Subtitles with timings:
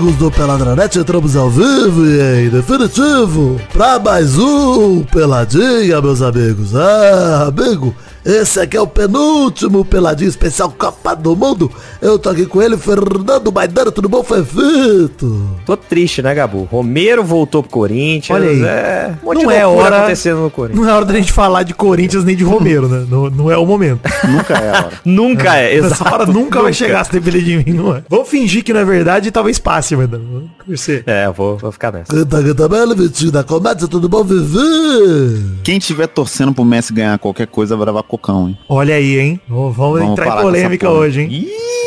[0.00, 6.74] amigos do Peladranet, entramos ao vivo e em definitivo pra mais um Peladinha, meus amigos.
[6.74, 7.94] Ah, amigo,
[8.24, 11.70] esse aqui é o penúltimo Peladinho Especial Copa do Mundo.
[12.00, 15.50] Eu tô aqui com ele, Fernando Maidana, tudo bom, Fefito?
[15.64, 16.64] Tô triste, né, Gabu?
[16.70, 18.38] Romero voltou pro Corinthians.
[18.38, 18.62] Olha aí.
[18.62, 20.84] É, um monte Não de é hora- acontecendo no Corinthians.
[20.84, 23.06] Não é hora da gente falar de Corinthians nem de Romero, né?
[23.08, 24.00] Não, não é o momento.
[24.28, 24.92] Nunca é a hora.
[25.04, 25.94] Nunca é, exato.
[25.94, 28.02] Essa hora nunca, vai chegar se depender de mim, não é?
[28.08, 30.48] Vamos fingir que não é verdade e talvez passe, mas não.
[30.68, 31.02] Você.
[31.06, 32.12] É, eu vou, vou ficar nessa.
[32.12, 35.44] Canta, canta bela, Vitinho da comédia, tudo bom, Vivi?
[35.62, 38.58] Quem tiver torcendo pro Messi ganhar qualquer coisa vai levar cocão, hein?
[38.68, 39.40] Olha aí, hein?
[39.48, 41.28] Vamos, vamos Vamos entrar em polêmica hoje, hein?
[41.28, 41.79] Canta,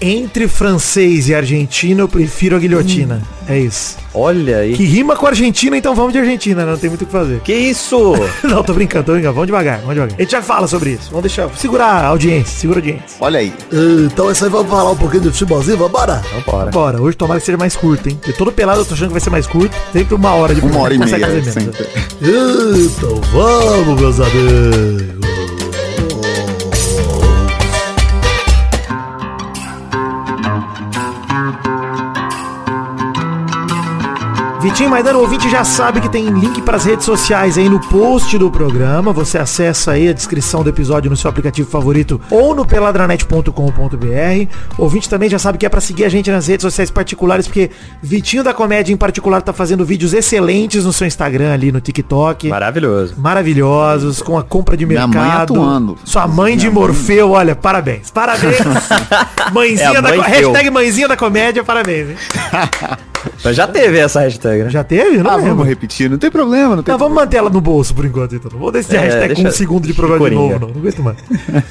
[0.00, 3.22] Entre francês e argentino, eu prefiro a guilhotina.
[3.46, 3.96] É isso.
[4.14, 4.74] Olha aí.
[4.74, 6.72] Que rima com Argentina, então vamos de Argentina, né?
[6.72, 7.40] Não tem muito o que fazer.
[7.40, 8.14] Que isso?
[8.42, 9.34] Não, tô brincando, tô brincando.
[9.34, 10.16] Vamos devagar, vamos devagar.
[10.18, 11.08] A gente já fala sobre isso.
[11.10, 11.48] Vamos deixar.
[11.56, 13.16] Segurar a audiência, segura a audiência.
[13.20, 13.52] Olha aí.
[14.06, 16.22] Então é isso aí, vamos falar um pouquinho de futebolzinho, vambora?
[16.34, 16.70] Vambora.
[16.70, 18.16] Bora, hoje tomara que seja mais curto, hein?
[18.20, 19.76] Porque todo pelado eu tô achando que vai ser mais curto.
[19.92, 21.42] Sempre uma hora de Uma hora e meia.
[21.44, 21.86] sempre.
[22.22, 25.39] Então vamos, meus amigos.
[34.60, 37.80] Vitinho Maidano, o ouvinte já sabe que tem link para as redes sociais aí no
[37.80, 39.10] post do programa.
[39.10, 43.50] Você acessa aí a descrição do episódio no seu aplicativo favorito ou no peladranet.com.br.
[44.76, 47.46] O ouvinte também já sabe que é para seguir a gente nas redes sociais particulares,
[47.46, 47.70] porque
[48.02, 52.48] Vitinho da Comédia em particular tá fazendo vídeos excelentes no seu Instagram ali no TikTok.
[52.48, 53.14] Maravilhoso.
[53.16, 55.54] Maravilhosos, com a compra de Minha mãe mercado.
[55.54, 55.98] atuando.
[56.04, 56.88] Sua mãe de Minha mãe.
[56.88, 58.10] Morfeu, olha, parabéns.
[58.10, 58.58] Parabéns.
[59.54, 60.20] mãezinha É a da mãe.
[60.20, 62.10] Hashtag mãezinha da comédia, parabéns.
[62.10, 62.16] hein?
[63.44, 64.70] Mas já teve essa hashtag, né?
[64.70, 65.18] Já teve?
[65.18, 65.50] Não Ah, lembro.
[65.50, 68.34] vamos repetir, não tem problema, não tem Não, vamos manter ela no bolso por enquanto,
[68.34, 68.50] então.
[68.52, 70.68] Não vou decidir a É, hashtag com um segundo de programa de novo, não.
[70.68, 71.16] Não aguento mais.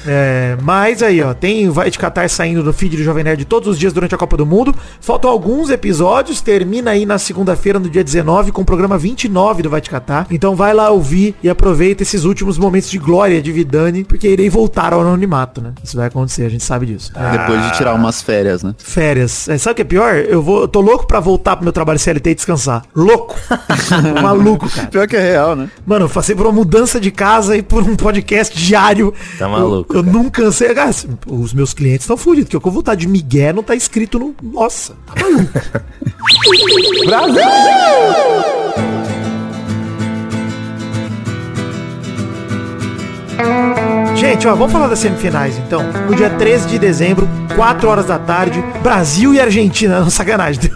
[0.06, 3.44] É, mas aí, ó, tem o Vai de Catar saindo do feed do Jovem Nerd
[3.44, 4.74] todos os dias durante a Copa do Mundo.
[5.00, 9.70] Faltam alguns episódios, termina aí na segunda-feira, no dia 19, com o programa 29 do
[9.70, 10.26] Vai de Catar.
[10.30, 14.48] Então vai lá ouvir e aproveita esses últimos momentos de glória de Vidani, porque irei
[14.48, 15.72] voltar ao anonimato, né?
[15.82, 17.12] Isso vai acontecer, a gente sabe disso.
[17.32, 18.74] Depois de tirar umas férias, né?
[18.78, 19.48] Férias.
[19.48, 20.14] É, sabe o que é pior?
[20.16, 22.84] Eu vou, eu tô louco pra voltar pro meu trabalho CLT e descansar.
[22.94, 23.36] Louco.
[24.22, 24.88] Maluco, cara.
[24.88, 25.70] Pior que é real, né?
[25.86, 29.12] Mano, eu passei por uma mudança de casa e por um podcast diário.
[29.38, 30.74] Tá maluco, Eu, eu nunca cansei.
[30.74, 33.54] Cara, assim, os meus clientes estão fudidos, porque o que eu vou estar de Miguel
[33.54, 34.34] não tá escrito no.
[34.42, 35.50] Nossa, tá maluco.
[44.20, 45.82] Gente, ó, vamos falar das semifinais então.
[46.06, 47.26] No dia 13 de dezembro,
[47.56, 50.00] 4 horas da tarde, Brasil e Argentina.
[50.00, 50.70] Não, sacanagem.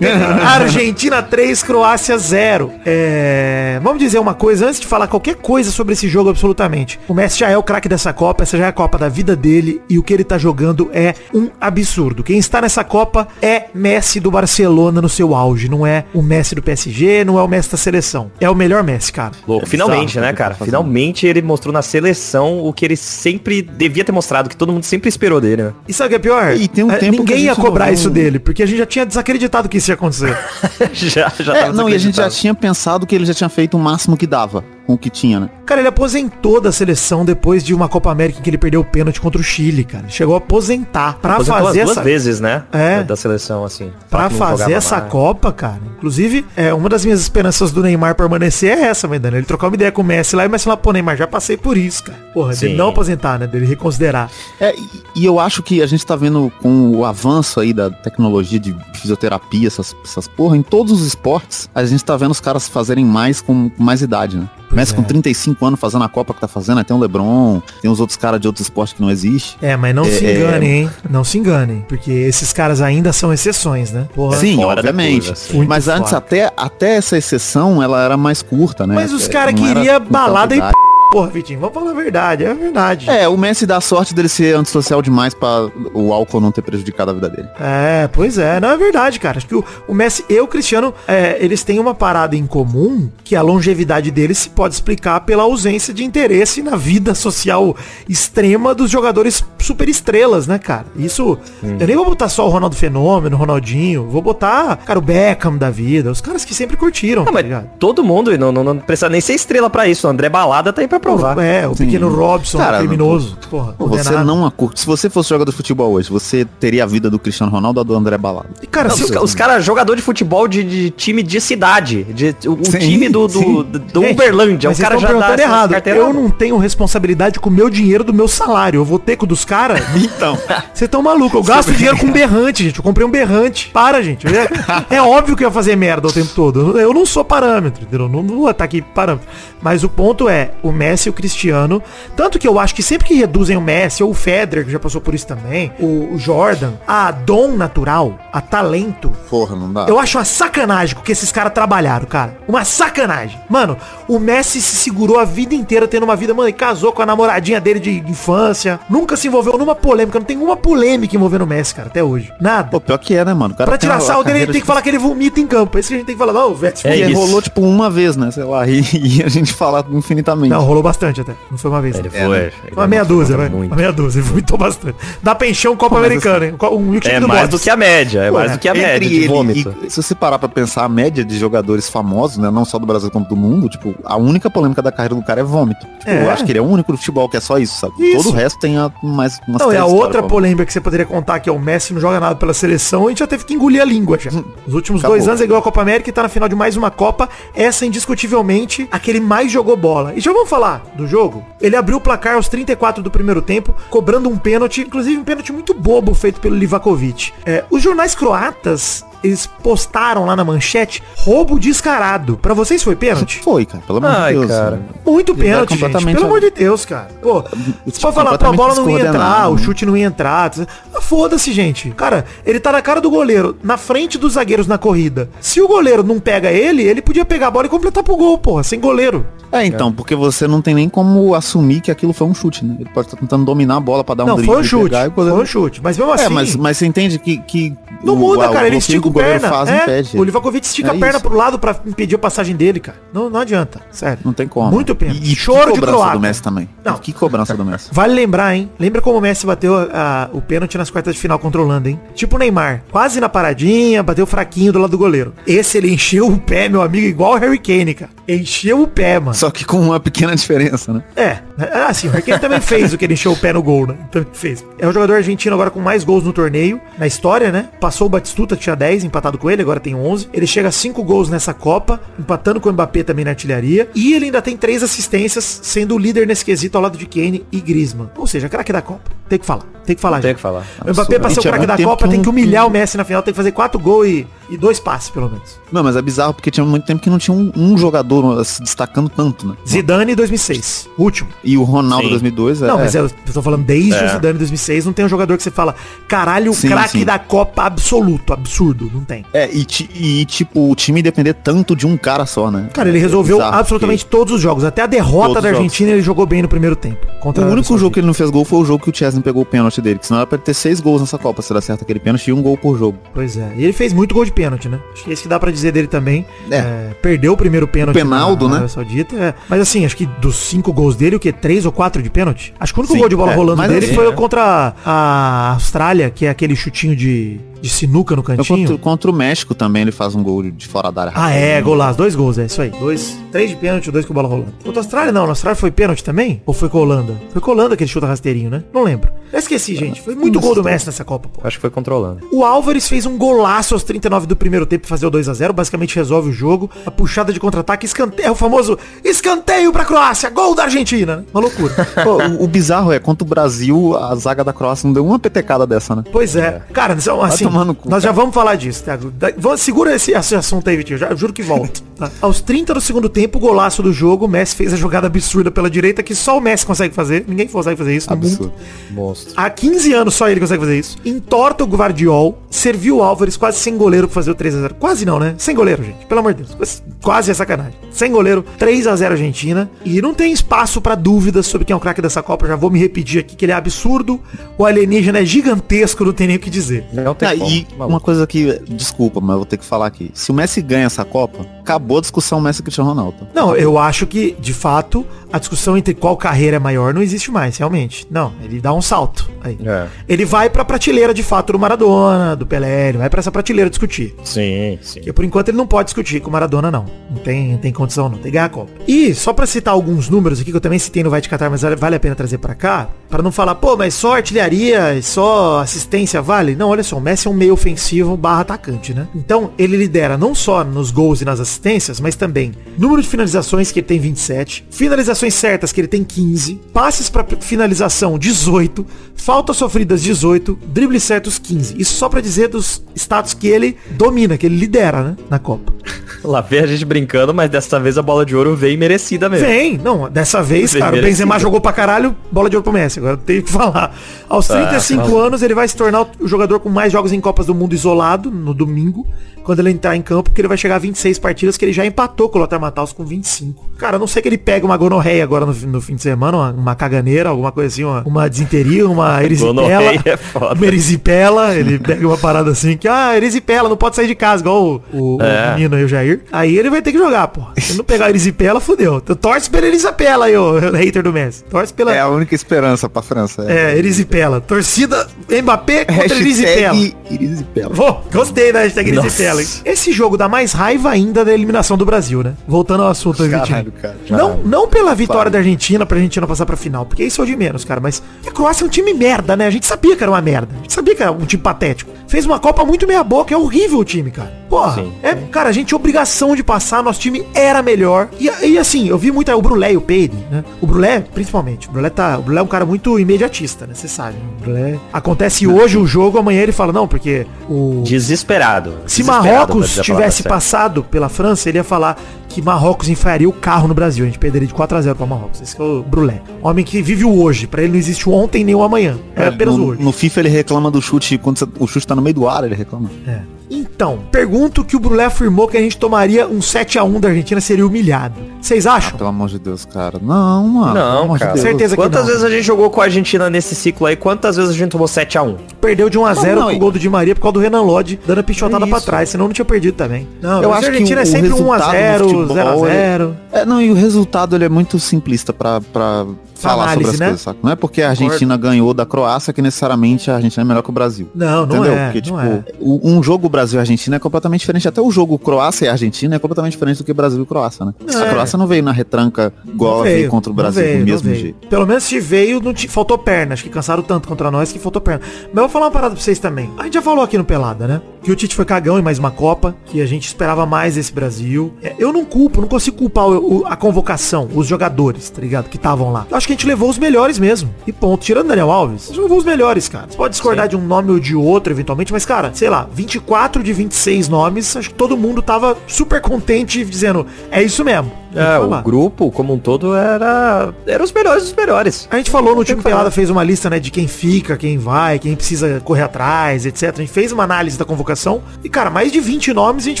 [0.44, 2.72] Argentina 3, Croácia 0.
[2.84, 6.98] É, Vamos dizer uma coisa, antes de falar qualquer coisa sobre esse jogo absolutamente.
[7.08, 9.34] O Messi já é o craque dessa Copa, essa já é a Copa da vida
[9.36, 12.22] dele e o que ele tá jogando é um absurdo.
[12.22, 16.54] Quem está nessa Copa é Messi do Barcelona no seu auge, não é o Messi
[16.54, 18.30] do PSG, não é o Messi da seleção.
[18.40, 19.32] É o melhor Messi, cara.
[19.46, 19.64] Louco.
[19.64, 20.50] É Finalmente, bizarro né, cara?
[20.52, 20.64] ele tá.
[20.64, 24.84] Finalmente ele mostrou na seleção o que ele sempre devia ter mostrado, que todo mundo
[24.84, 25.72] sempre esperou dele, né?
[25.86, 26.54] E sabe o que é pior?
[26.56, 28.78] E tem um É, tempo que Ninguém ia cobrar não- isso dele, porque a gente
[28.78, 30.36] já tinha desacreditado que isso ia acontecer.
[30.92, 33.48] já, já É, tava não, e a gente já tinha pensado que ele já tinha
[33.48, 35.50] feito o máximo que dava com o que tinha, né?
[35.66, 38.84] Cara, ele aposentou da seleção depois de uma Copa América em que ele perdeu o
[38.84, 40.04] pênalti contra o Chile, cara.
[40.04, 41.18] Ele chegou a aposentar.
[41.20, 42.02] Pra Aposentou fazer duas essa...
[42.02, 42.64] vezes, né?
[42.72, 43.02] É.
[43.02, 43.92] Da, seleção, assim.
[44.08, 45.10] Pra não fazer essa mais.
[45.10, 45.80] Copa, cara.
[45.98, 49.36] Inclusive, é, uma das minhas esperanças do Neymar permanecer é essa, Medana.
[49.36, 51.26] Ele trocar uma ideia com o Messi lá e o Messi falar, pô, Neymar, já
[51.26, 52.18] passei por isso, cara.
[52.32, 52.74] Porra, de Sim.
[52.74, 53.46] não aposentar, né?
[53.46, 54.30] Dele reconsiderar.
[54.58, 57.90] É, e, e eu acho que a gente tá vendo com o avanço aí da
[57.90, 62.40] tecnologia de fisioterapia, essas, essas porra, em todos os esportes, a gente tá vendo os
[62.40, 64.48] caras fazerem mais com mais idade, né?
[64.70, 64.96] Messi é.
[64.96, 68.00] com 35 anos fazendo a Copa que tá fazendo, aí tem o Lebron, tem os
[68.00, 69.56] outros caras de outros esportes que não existe.
[69.62, 70.90] É, mas não se É, enganem, hein?
[71.08, 71.84] Não se enganem.
[71.88, 74.06] Porque esses caras ainda são exceções, né?
[74.14, 74.36] Porra.
[74.36, 75.32] Sim, obviamente.
[75.32, 75.64] assim.
[75.66, 78.94] Mas antes, até, até essa exceção, ela era mais curta, né?
[78.94, 80.70] Mas os É, caras queriam balada e p...
[81.10, 82.44] Porra, Vitinho, vamos falar a verdade.
[82.44, 83.08] É a verdade.
[83.08, 87.10] É, o Messi dá sorte dele ser antissocial demais pra o álcool não ter prejudicado
[87.10, 87.48] a vida dele.
[87.58, 89.38] É, pois é, não é verdade, cara.
[89.38, 93.08] Acho que o, o Messi e o Cristiano, é, eles têm uma parada em comum,
[93.24, 97.74] que a longevidade deles se pode explicar pela ausência de interesse na vida social
[98.08, 100.84] extrema dos jogadores super estrelas, né, cara?
[100.94, 105.02] Isso, eu nem vou botar só o Ronaldo Fenômeno, o Ronaldinho, vou botar, cara, o
[105.02, 107.70] Beckham da vida, os caras que sempre curtiram, Não, tá mas ligado?
[107.78, 110.06] todo mundo, e não, não, não precisa nem ser estrela pra isso.
[110.06, 111.38] O André Balada tá aí pra pra provar.
[111.38, 111.86] É, o Sim.
[111.86, 113.36] pequeno Robson, Cara, criminoso.
[113.50, 114.80] Porra, Pô, Você não a curte.
[114.80, 117.84] Se você fosse jogador de futebol hoje, você teria a vida do Cristiano Ronaldo ou
[117.84, 118.48] do André Balado.
[118.62, 122.04] E, Cara, Não, se os, os caras, jogador de futebol de, de time de cidade.
[122.04, 124.70] De, o Sim, time do, do, do, do Gente, Uberlândia.
[124.70, 125.74] O cara já dá errado.
[125.86, 128.78] Eu não tenho responsabilidade com o meu dinheiro do meu salário.
[128.78, 129.80] Eu vou ter com o dos caras.
[130.18, 130.36] Então.
[130.36, 131.34] Vocês estão malucos.
[131.34, 132.78] Eu gasto dinheiro com berrante, gente.
[132.78, 133.70] Eu comprei um berrante.
[133.72, 134.26] Para, gente.
[134.26, 134.48] É,
[134.96, 136.78] é óbvio que eu ia fazer merda o tempo todo.
[136.78, 138.08] Eu não sou parâmetro, entendeu?
[138.08, 139.28] Não, não vou estar aqui parâmetro.
[139.60, 141.82] Mas o ponto é, o Messi e o Cristiano.
[142.16, 144.78] Tanto que eu acho que sempre que reduzem o Messi, ou o Federer, que já
[144.78, 149.86] passou por isso também, o, o Jordan, a dom natural, a talento, Porra, não dá.
[149.88, 152.38] eu acho uma sacanagem com que esses caras trabalharam, cara.
[152.46, 153.38] Uma sacanagem.
[153.48, 153.76] Mano,
[154.06, 157.06] o Messi se segurou a vida inteira tendo uma vida, mano, e casou com a
[157.06, 158.80] namoradinha dele de infância.
[158.88, 160.18] Nunca se envolveu numa polêmica.
[160.18, 162.32] Não tem uma polêmica envolvendo o Messi, cara, até hoje.
[162.40, 162.68] Nada.
[162.68, 163.54] Pô, pior que é, né, mano?
[163.54, 165.46] O cara pra tirar sal a dele, ele tem que falar que ele vomita em
[165.46, 165.76] campo.
[165.76, 166.32] É isso que a gente tem que falar.
[166.32, 168.30] Não, o Messi É E rolou, tipo, uma vez, né?
[168.30, 170.50] Sei lá, e, e a gente fala infinitamente.
[170.50, 171.34] Não, rolou bastante até.
[171.50, 171.96] Não foi uma vez.
[171.98, 172.08] Ele.
[172.08, 172.38] É, foi.
[172.38, 172.52] né?
[172.64, 173.48] ele Uma meia dúzia, vai.
[173.48, 173.70] muito.
[173.70, 174.18] Uma meia dúzia.
[174.20, 174.96] Ele vomitou bastante.
[175.22, 176.54] Dá pra encher um copo mas americano, hein?
[176.72, 178.20] Um milkshake É do mais do que a média.
[178.24, 179.74] É Pô, mais do que a Entre média de ele vômito.
[179.82, 182.50] e, se você parar pra pensar, a média de jogadores famosos, né?
[182.50, 185.40] Não só do Brasil como do mundo, tipo, a única polêmica da carreira do cara
[185.40, 185.86] é vômito.
[185.98, 186.24] Tipo, É.
[186.24, 187.94] eu acho que ele é o único do futebol que é só isso, sabe?
[187.98, 188.24] Isso.
[188.24, 191.06] Todo o resto tem a, mais umas Não, e a outra polêmica que você poderia
[191.06, 193.54] contar que é o Messi não joga nada pela seleção, a gente já teve que
[193.54, 194.30] engolir a língua já.
[194.66, 195.16] Os últimos Acabou.
[195.16, 197.28] dois anos ele ganhou a Copa América e tá na final de mais uma Copa.
[197.54, 200.12] Essa, indiscutivelmente, a que ele mais jogou bola.
[200.14, 201.44] E já vamos falar do jogo?
[201.60, 205.52] Ele abriu o placar aos 34 do primeiro tempo, cobrando um pênalti, inclusive um pênalti
[205.52, 207.32] muito bobo feito pelo Livakovic.
[207.44, 212.36] É, os jornais croatas, eles postaram lá na manchete, roubo descarado.
[212.36, 213.40] Pra vocês foi pênalti?
[213.48, 214.50] Foi, cara, pelo amor Ai, de Deus.
[214.52, 214.80] cara.
[215.06, 216.04] Muito Ele pênalti, gente.
[216.04, 217.08] Pelo a- amor de Deus, cara.
[217.22, 217.42] Pô,
[217.86, 219.62] você pode falar, a bola não ia entrar, o né?
[219.62, 220.50] chute não ia entrar.
[220.94, 221.90] Ah, Foda-se, gente.
[221.90, 225.28] Cara, ele tá na cara do goleiro, na frente dos zagueiros na corrida.
[225.40, 228.36] Se o goleiro não pega ele, ele podia pegar a bola e completar pro gol,
[228.38, 229.26] porra, sem goleiro.
[229.50, 232.76] É, então, porque você não tem nem como assumir que aquilo foi um chute, né?
[232.80, 234.90] Ele pode estar tentando dominar a bola pra dar um não, drible foi um chute.
[234.90, 235.80] pegar goleiro- Foi um chute.
[235.82, 236.24] Mas mesmo assim.
[236.24, 237.74] É, mas, mas você entende que, que
[238.04, 238.66] Não o- muda, cara.
[238.66, 239.54] Ele estica que o goleiro perna.
[239.56, 240.18] faz é, impede.
[240.18, 241.20] o Livakovic estica É a perna isso.
[241.20, 242.98] pro lado pra impedir a passagem dele, cara.
[243.12, 243.80] Não, não adianta.
[243.90, 244.18] Sério.
[244.24, 244.70] Não tem como.
[244.70, 245.20] Muito pênalti.
[245.22, 246.68] E, e Choro que de cobrança do Messi também.
[246.84, 246.98] Não.
[246.98, 247.88] Que cobrança do Messi.
[247.92, 248.70] Vale lembrar, hein?
[248.78, 251.88] Lembra como o Messi bateu a- o pênalti nas quartas de final contra a Holanda,
[251.90, 252.00] hein?
[252.14, 252.82] Tipo o Neymar.
[252.90, 255.32] Quase na paradinha, bateu fraquinho do lado do goleiro.
[255.46, 258.10] Esse ele encheu o pé, meu amigo, igual o Harry Kane, cara.
[258.28, 259.34] Encheu o pé, mano.
[259.34, 261.02] Só que com uma pequena diferença, né?
[261.16, 261.38] É.
[261.72, 263.86] Ah, sim, o Harry Kane também fez o que ele encheu o pé no gol,
[263.86, 263.94] né?
[264.10, 264.64] Também fez.
[264.78, 267.68] É o jogador argentino agora com mais gols no torneio, na história, né?
[267.80, 270.28] Passou o Batistuta, tinha 10, empatado com ele, agora tem 11.
[270.32, 273.88] Ele chega a 5 gols nessa Copa, empatando com o Mbappé também na artilharia.
[273.94, 277.46] E ele ainda tem 3 assistências, sendo o líder nesse quesito ao lado de Kane
[277.50, 278.10] e Griezmann.
[278.16, 279.10] Ou seja, craque da Copa.
[279.28, 279.64] Tem que falar.
[279.84, 280.36] Tem que falar, Tem gente.
[280.36, 280.66] que falar.
[280.84, 283.04] O Mbappé pra ser o craque da tempo Copa tem que humilhar o Messi na
[283.04, 285.58] final, tem que fazer 4 gols e, e dois passes, pelo menos.
[285.70, 288.62] Não, mas é bizarro porque tinha muito tempo que não tinha um, um jogador se
[288.62, 289.54] destacando tanto, né?
[289.66, 290.88] Zidane 2006.
[290.98, 291.28] Último.
[291.44, 292.10] E o Ronaldo Sim.
[292.10, 292.66] 2002 é...
[292.66, 294.06] Não, mas eu, eu tô falando desde É.
[294.06, 295.74] o Zidane 2006, não tem um jogador que você fala,
[296.06, 299.24] caralho, o craque da Copa absoluto, absurdo, não tem.
[299.32, 302.68] É, e, ti- e, tipo, o time depender tanto de um cara só, né?
[302.72, 305.48] Cara, ele É resolveu bizarro, absolutamente todos os jogos, até a derrota Todos da.
[305.50, 307.06] Argentina ele jogou bem no primeiro tempo.
[307.24, 309.42] O único jogo que ele não fez gol foi o jogo que o Chesney pegou
[309.42, 311.58] o pênalti dele, que senão era pra ele ter seis gols nessa Copa, se ele
[311.58, 312.98] acerta aquele pênalti e um gol por jogo.
[313.14, 314.78] Pois é, e ele fez muito gol de pênalti, né?
[314.92, 316.24] Acho que esse que dá pra dizer dele também.
[316.48, 316.56] É.
[316.58, 318.56] É, perdeu o primeiro pênalti O Penaldo, na né?
[318.58, 319.34] Arábia Saudita, é.
[319.48, 321.32] Mas assim, acho que dos cinco gols dele, o que?
[321.32, 322.54] Três ou quatro de pênalti?
[322.60, 324.12] Acho que o único Sim, gol de bola é, rolando dele assim, foi é.
[324.12, 328.60] contra a Austrália, que é aquele chutinho de, de sinuca no cantinho.
[328.60, 331.12] contra, contra o México também ele faz um gol de fora da área.
[331.14, 331.98] Ah, é, golaço.
[331.98, 332.70] Dois gols, é isso aí.
[332.70, 334.52] Dois, três de pênalti, dois com bola rolando.
[334.64, 335.24] Contra a Austrália, não.
[335.24, 336.42] Na Austrália foi pênalti também?
[336.46, 337.14] Ou foi com a Holanda?
[337.32, 338.62] Foi com a Holanda que ele chuta rasteirinho, né?
[338.72, 339.10] Não lembro.
[339.32, 340.00] Eu esqueci, gente.
[340.00, 341.40] Foi muito gol do Messi nessa Copa, pô.
[341.46, 342.20] Acho que foi controlando.
[342.32, 345.34] O Álvares fez um golaço aos 39 do primeiro tempo pra fazer o 2 a
[345.34, 346.70] 0 basicamente resolve o jogo.
[346.86, 351.16] A puxada de contra-ataque, escanteio, é o famoso escanteio pra Croácia, gol da Argentina.
[351.16, 351.24] né?
[351.32, 351.74] Uma loucura.
[352.04, 355.18] Pô, o, o bizarro é, contra o Brasil, a zaga da Croácia não deu uma
[355.18, 356.04] petecada dessa, né?
[356.10, 356.62] Pois é.
[356.72, 358.20] Cara, então, assim, tomar no cu, nós já cara.
[358.20, 359.12] vamos falar disso, Thiago.
[359.56, 360.98] Segura esse, esse assunto aí, Vitinho.
[360.98, 361.82] Já juro que volto.
[361.96, 362.10] tá?
[362.20, 365.50] Aos 30 do segundo tempo, o golaço do jogo, o Messi fez a jogada absurda
[365.50, 367.24] pela direita que só o Messi consegue fazer.
[367.28, 368.12] Ninguém consegue fazer isso.
[368.12, 368.52] Absurdo.
[368.90, 369.34] Monstro.
[369.36, 370.96] Há 15 anos só ele consegue fazer isso.
[371.04, 374.74] Entorta o Guardiol, serviu o Álvares quase sem goleiro pra fazer o 3x0.
[374.78, 375.34] Quase não, né?
[375.38, 376.06] Sem goleiro, gente.
[376.06, 376.82] Pelo amor de Deus.
[377.02, 377.74] Quase- é sacanagem.
[377.90, 379.70] Sem goleiro, 3x0 Argentina.
[379.84, 382.46] E não tem espaço pra dúvidas sobre quem é o craque dessa Copa.
[382.46, 384.20] Já vou me repetir aqui que ele é absurdo.
[384.56, 386.84] O alienígena é gigantesco, não tem nem o que dizer.
[386.92, 387.34] Não tem Ah.
[387.42, 390.10] E uma coisa que, desculpa, mas eu vou ter que falar aqui.
[390.14, 393.28] Se o Messi ganha essa Copa, acabou a discussão Messi e Cristiano Ronaldo.
[393.34, 397.30] Não, eu acho que, de fato, a discussão entre qual carreira é maior não existe
[397.30, 398.06] mais, realmente.
[398.10, 399.28] Não, ele dá um salto.
[399.42, 399.58] Aí.
[399.64, 399.86] É.
[400.08, 403.68] Ele vai pra prateleira, de fato, do Maradona, do Pelé, ele vai pra essa prateleira
[403.70, 404.14] discutir.
[404.24, 405.00] Sim, sim.
[405.00, 406.86] Porque por enquanto ele não pode discutir com o Maradona, não.
[407.10, 408.16] Não tem, não tem condição, não.
[408.16, 408.70] Tem que ganhar a Copa.
[408.86, 411.50] E só pra citar alguns números aqui, que eu também citei no Vai de Catar,
[411.50, 415.00] mas vale- vale a pena trazer pra cá, pra não falar, pô, mas só artilharia,
[415.02, 416.56] só assistência vale?
[416.56, 419.06] Não, olha só, o Messi é um meio ofensivo barra atacante, né?
[419.14, 421.57] Então, ele lidera não só nos gols e nas assistências,
[422.00, 426.60] mas também número de finalizações, que ele tem 27, finalizações certas, que ele tem 15,
[426.72, 428.86] passes pra finalização, 18,
[429.16, 431.74] faltas sofridas, 18, dribles certos, 15.
[431.78, 435.72] Isso só pra dizer dos status que ele domina, que ele lidera, né, na Copa.
[436.24, 439.46] Lá vem a gente brincando, mas dessa vez a bola de ouro veio merecida mesmo.
[439.46, 441.16] Vem, não, dessa vez, Vem cara, o merecido.
[441.26, 443.94] Benzema jogou pra caralho, bola de ouro pro Messi, agora tem que falar.
[444.28, 445.26] Aos Ah, 35 fala.
[445.26, 448.30] anos, ele vai se tornar o jogador com mais jogos em Copas do Mundo isolado,
[448.30, 449.06] no domingo,
[449.48, 451.86] quando ele entrar em campo, porque ele vai chegar a 26 partidas, que ele já
[451.86, 453.64] empatou com o Lothar Matthaus com 25.
[453.78, 456.36] Cara, a não sei que ele pega uma gonorreia agora no, no fim de semana,
[456.36, 459.92] uma, uma caganeira, alguma coisa assim, uma, uma desinteria, uma erisipela.
[460.04, 460.54] É foda.
[460.54, 464.42] Uma erisipela, ele pega uma parada assim, que, ah, erisipela, não pode sair de casa,
[464.42, 465.54] igual o, o- o É.
[465.54, 466.20] menino aí, o Jair.
[466.30, 467.40] Aí ele vai ter que jogar, pô.
[467.58, 468.98] Se não pegar a erisipela, fudeu.
[468.98, 471.44] Então, torce pela erisipela aí, ô hater do Messi.
[471.44, 471.94] Torce pela...
[471.94, 473.44] É a única esperança pra França.
[473.50, 474.40] É, Erisipela.
[474.40, 475.06] Torcida
[475.42, 476.74] Mbappé contra Erisipela.
[476.74, 477.74] Hashtag Erisipela.
[477.74, 479.06] Pô, gostei da hashtag Nossa.
[479.08, 479.37] Erisipela.
[479.40, 479.48] Hein?
[479.64, 482.34] Esse jogo dá mais raiva ainda da eliminação do Brasil, né?
[482.46, 483.28] Voltando ao assunto.
[483.28, 483.96] Caralho, cara.
[484.10, 487.26] Não, não pela vitória da Argentina, pra Argentina passar pra final, porque isso é o
[487.26, 487.80] de menos, cara.
[487.80, 489.46] Mas a Croácia é um time merda, né?
[489.46, 490.48] A gente sabia que era uma merda.
[490.58, 491.90] A gente sabia que era um time patético.
[492.08, 494.32] Fez uma Copa muito meia boca, é horrível o time, cara.
[494.48, 494.92] Porra, Sim.
[495.02, 498.08] é, cara, a gente tinha obrigação de passar, nosso time era melhor.
[498.18, 500.42] E, e assim, eu vi muito aí o Brulé e o Peide, né?
[500.60, 501.68] O Brulé, principalmente.
[501.68, 503.74] O Brulé, tá, o Brulé é um cara muito imediatista, né?
[503.74, 504.14] Você sabe.
[504.14, 504.22] né?
[504.38, 504.78] O Brulé...
[504.90, 507.82] Acontece hoje o jogo, amanhã ele fala, não, porque o...
[507.84, 508.72] Desesperado.
[508.86, 513.28] Se Desesperado, Marrocos a palavra tivesse passado pela França, ele ia falar que Marrocos enfiaria
[513.28, 514.04] o carro no Brasil.
[514.04, 515.40] A gente perderia de 4 a 0 para Marrocos.
[515.40, 516.20] Esse é o Brulé.
[516.42, 517.46] Homem que vive o hoje.
[517.46, 518.98] Pra ele não existe o ontem nem o amanhã.
[519.16, 519.82] É, apenas o no, hoje.
[519.82, 522.54] no FIFA ele reclama do chute, quando o chute tá no meio do ar, ele
[522.54, 522.90] reclama.
[523.06, 523.37] É.
[523.50, 527.08] Então, pergunto que o Brulé afirmou que a gente tomaria um 7 a 1 da
[527.08, 528.14] Argentina, seria humilhado.
[528.40, 528.96] Vocês acham?
[528.98, 529.98] Pelo amor de Deus, cara.
[530.00, 530.74] Não, mano.
[530.74, 531.32] Não, de cara.
[531.32, 531.40] Deus.
[531.42, 532.06] Certeza que Quantas não.
[532.08, 533.96] vezes a gente jogou com a Argentina nesse ciclo aí?
[533.96, 535.36] Quantas vezes a gente tomou 7x1?
[535.60, 537.40] Perdeu de 1 a 0 não, com o gol do Di Maria por causa do
[537.40, 540.06] Renan Lodge dando a pichotada É pra trás, senão não tinha perdido também.
[540.20, 542.10] Não, Eu acho a Argentina que é o- o sempre 1 a resultado 0 do
[542.14, 545.60] futebol, 0 a ele- 0 É, não, e o resultado ele é muito simplista pra,
[545.60, 547.06] pra falar análise, sobre as né?
[547.06, 547.38] coisas, sabe?
[547.42, 550.70] Não é porque a Argentina ganhou da Croácia que necessariamente a Argentina é melhor que
[550.70, 551.08] o Brasil.
[551.14, 551.72] Não, não Entendeu?
[551.74, 551.90] é.
[551.92, 552.44] Porque, não tipo, é.
[552.60, 554.68] um jogo Brasil e Argentina é completamente diferente.
[554.68, 557.74] Até o jogo Croácia e Argentina é completamente diferente do que Brasil e Croácia, né?
[557.92, 557.96] É.
[557.96, 560.74] A Croácia não veio na retranca igual Não ela veio contra o não Brasil veio,
[560.74, 561.20] do não mesmo veio.
[561.20, 561.48] jeito.
[561.48, 563.34] Pelo menos se veio, não te, faltou perna.
[563.34, 565.00] Acho que cansaram tanto contra nós que faltou perna.
[565.24, 566.50] Mas eu vou falar uma parada pra vocês também.
[566.58, 567.80] A gente já falou aqui no Pelada, né?
[568.02, 570.92] Que o Tite foi cagão em mais uma Copa, que a gente esperava mais esse
[570.92, 571.52] Brasil.
[571.62, 575.48] É, eu não culpo, não consigo culpar o- o- a convocação, os jogadores, tá ligado?
[575.48, 576.06] Que estavam lá.
[576.10, 577.54] Eu acho que a gente levou os melhores mesmo.
[577.66, 578.02] E ponto.
[578.04, 579.86] Tirando Daniel Alves, a gente levou os melhores, cara.
[579.88, 583.42] Você pode discordar de um nome ou de outro, eventualmente, mas, cara, sei lá, 24
[583.42, 587.90] de 26 nomes, acho que todo mundo tava super contente dizendo, é isso mesmo.
[588.14, 590.52] É, o grupo como um todo era.
[590.66, 591.88] Era os melhores dos melhores.
[591.90, 592.62] A gente falou no último.
[592.62, 596.72] Pelada, fez uma lista, né, de quem fica, quem vai, quem precisa correr atrás, etc.
[596.74, 599.80] A gente fez uma análise da convocação e, cara, mais de 20 nomes a gente